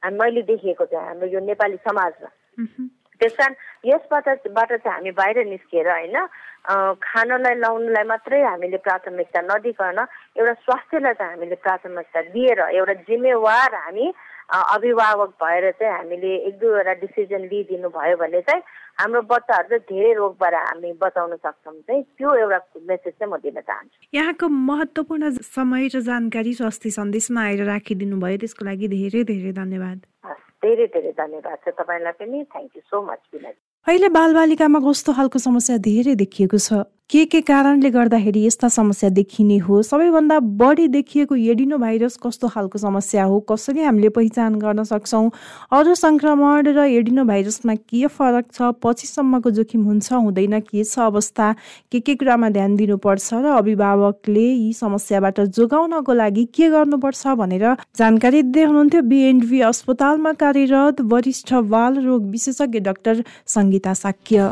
मैले 0.03 0.41
देखेको 0.49 0.85
चाहिँ 0.85 1.07
हाम्रो 1.07 1.27
यो 1.29 1.39
नेपाली 1.45 1.77
समाजमा। 1.85 2.29
त्यस 3.21 3.33
कारण 3.37 3.53
यसबाट 3.85 4.27
बाट 4.57 4.71
चाहिँ 4.73 4.93
हामी 4.93 5.11
बाहिर 5.13 5.45
निस्किएर 5.45 5.89
होइन 5.89 6.17
खानलाई 6.97 7.55
लाउनुलाई 7.61 8.05
मात्रै 8.09 8.41
हामीले 8.41 8.77
प्राथमिकता 8.77 9.41
नदिकन 9.41 9.99
एउटा 10.37 10.53
स्वास्थ्यलाई 10.65 11.13
चाहिँ 11.13 11.33
हामीले 11.33 11.55
प्राथमिकता 11.61 12.21
दिएर 12.33 12.59
एउटा 12.73 12.93
जिम्मेवार 13.05 13.75
हामी 13.75 14.05
अभिभावक 14.49 15.29
भएर 15.43 15.71
चाहिँ 15.71 15.93
हामीले 15.93 16.35
एक 16.47 16.55
दुईवटा 16.59 16.93
डिसिजन 17.03 17.41
लिइदिनु 17.51 17.89
भयो 17.89 18.17
भने 18.17 18.41
चाहिँ 18.47 18.61
हाम्रो 18.99 19.21
बच्चाहरू 19.31 19.67
चाहिँ 19.67 19.83
धेरै 19.91 20.13
रोगबाट 20.13 20.53
हामी 20.53 20.91
बचाउन 21.03 21.35
सक्छौँ। 21.35 21.73
चाहिँ 21.87 22.03
त्यो 22.17 22.33
एउटा 22.33 22.59
मेसेज 22.87 23.13
चाहिँ 23.13 23.31
म 23.33 23.37
दिन 23.43 23.59
चाहन्छु। 23.59 23.97
यहाँको 24.13 24.47
महत्त्वपूर्ण 24.47 25.29
समय 25.43 25.87
र 25.95 26.01
जानकारी 26.07 26.53
स्वास्थ्य 26.63 26.89
सन्देशमा 26.97 27.41
आएर 27.43 27.63
राखिदिनु 27.67 28.15
भयो। 28.23 28.37
त्यसको 28.41 28.65
लागि 28.65 28.87
धेरै 28.87 29.23
धेरै 29.31 29.51
धन्यवाद। 29.61 29.99
धेरै 30.63 30.85
धेरै 30.95 31.11
धन्यवाद 31.11 31.57
छ 31.63 31.75
तपाईँलाई 31.77 32.15
पनि। 32.17 32.43
थ्याङ्क 32.43 32.71
यू 32.75 32.81
सो 32.87 33.01
मच 33.03 33.19
अहिले 33.87 34.09
बालबालिकामा 34.09 34.79
कस्तो 34.83 35.13
खालको 35.13 35.39
समस्या 35.39 35.77
धेरै 35.83 36.15
देखिएको 36.23 36.57
छ? 36.57 36.87
के 37.09 37.23
के 37.25 37.39
कारणले 37.41 37.89
गर्दाखेरि 37.89 38.45
यस्ता 38.45 38.67
समस्या 38.67 39.09
देखिने 39.09 39.57
हो? 39.57 39.81
सबैभन्दा 39.81 40.39
बढी 40.59 40.87
देखिएको 40.87 41.35
एडिनो 41.35 41.77
भाइरस 41.77 42.17
कस्तो 42.23 42.47
खालको 42.47 42.77
समस्या 42.79 43.23
हो? 43.23 43.39
कसरी 43.49 43.81
हामीले 43.81 44.09
पहिचान 44.09 44.55
गर्न 44.59 44.83
सक्छौँ? 44.83 45.29
अरू 45.71 45.93
सङ्क्रमण 45.95 46.67
र 46.67 46.83
एडिनो 46.91 47.23
भाइरसमा 47.23 47.75
के 47.75 48.07
फरक 48.11 48.51
छ? 48.51 48.61
पछिसम्मको 48.83 49.51
जोखिम 49.51 49.83
हुन्छ 49.83 50.11
हुँदैन 50.13 50.59
के 50.59 50.83
छ 50.83 50.99
अवस्था? 50.99 51.55
के 51.91 51.99
के 51.99 52.15
कुरामा 52.15 52.49
ध्यान 52.49 52.75
दिनुपर्छ? 52.75 53.33
र 53.33 53.55
अभिभावकले 53.55 54.43
यी 54.43 54.73
समस्याबाट 54.73 55.39
जोगाउनको 55.55 56.13
लागि 56.13 56.45
के 56.51 56.69
गर्नुपर्छ 56.75 57.27
भनेर 57.39 57.65
जानकारी 57.95 58.43
दिँदै 58.43 58.63
हुनुहुन्थ्यो। 58.67 59.01
बिएनभी 59.07 59.61
अस्पतालमा 59.71 60.33
कार्यरत 60.43 61.01
वरिष्ठ 61.07 61.53
बाल 61.71 62.03
रोग 62.03 62.29
विशेषज्ञ 62.35 62.79
doctor 62.83 63.23
Sangita 63.47 63.93
Shakya. 63.93 64.51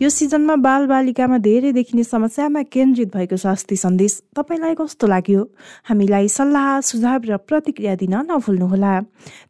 यो 0.00 0.08
सिजनमा 0.08 0.54
बालबालिकामा 0.64 1.38
धेरै 1.44 1.70
देखिने 1.76 2.02
समस्यामा 2.04 2.60
केन्द्रित 2.72 3.08
भएको 3.16 3.36
स्वास्थ्य 3.36 3.76
सन्देश 3.76 4.12
तपाईँलाई 4.36 4.74
कस्तो 4.74 5.06
लाग्यो? 5.06 5.42
हामीलाई 5.84 6.28
सल्लाह 6.32 6.80
सुझाव 6.88 7.28
र 7.28 7.36
प्रतिक्रिया 7.44 7.94
दिन 8.00 8.14
नभुल्नुहोला। 8.30 8.92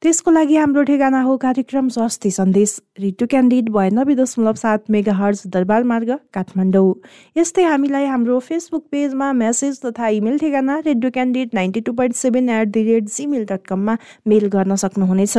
त्यसको 0.02 0.30
लागि 0.30 0.56
हाम्रो 0.56 0.82
ठेगाना 0.90 1.20
हो 1.22 1.36
कार्यक्रम 1.46 1.88
स्वास्थ्य 1.94 2.30
सन्देश। 2.34 2.74
रिटु 2.98 3.26
क्यान्डिड 3.30 3.70
बयानब्बे 3.70 4.14
दशमलव 4.18 4.54
सात 4.58 4.90
मेगा 4.90 5.14
हर्ज 5.22 5.42
दरबार 5.54 5.82
मार्ग 5.86 6.10
काठमाडौँ। 6.34 6.90
यस्तै 7.38 7.64
हामीलाई 7.70 8.10
हाम्रो 8.10 8.38
फेसबुक 8.42 8.84
पेजमा 8.90 9.32
मेसेज 9.46 9.80
तथा 9.86 10.08
इमेल 10.18 10.38
ठेगाना 10.42 10.82
Radio 10.82 11.10
Candid 11.14 11.54
ninety 11.54 11.80
two 11.86 11.92
point 11.94 12.14
seven 12.16 12.48
at 12.50 12.68
the 12.74 12.86
rate 12.90 13.04
Gmail 13.06 13.46
dot 13.46 13.66
कममा 13.70 13.96
मेल 14.26 14.48
गर्न 14.50 14.74
सक्नुहुनेछ। 14.82 15.38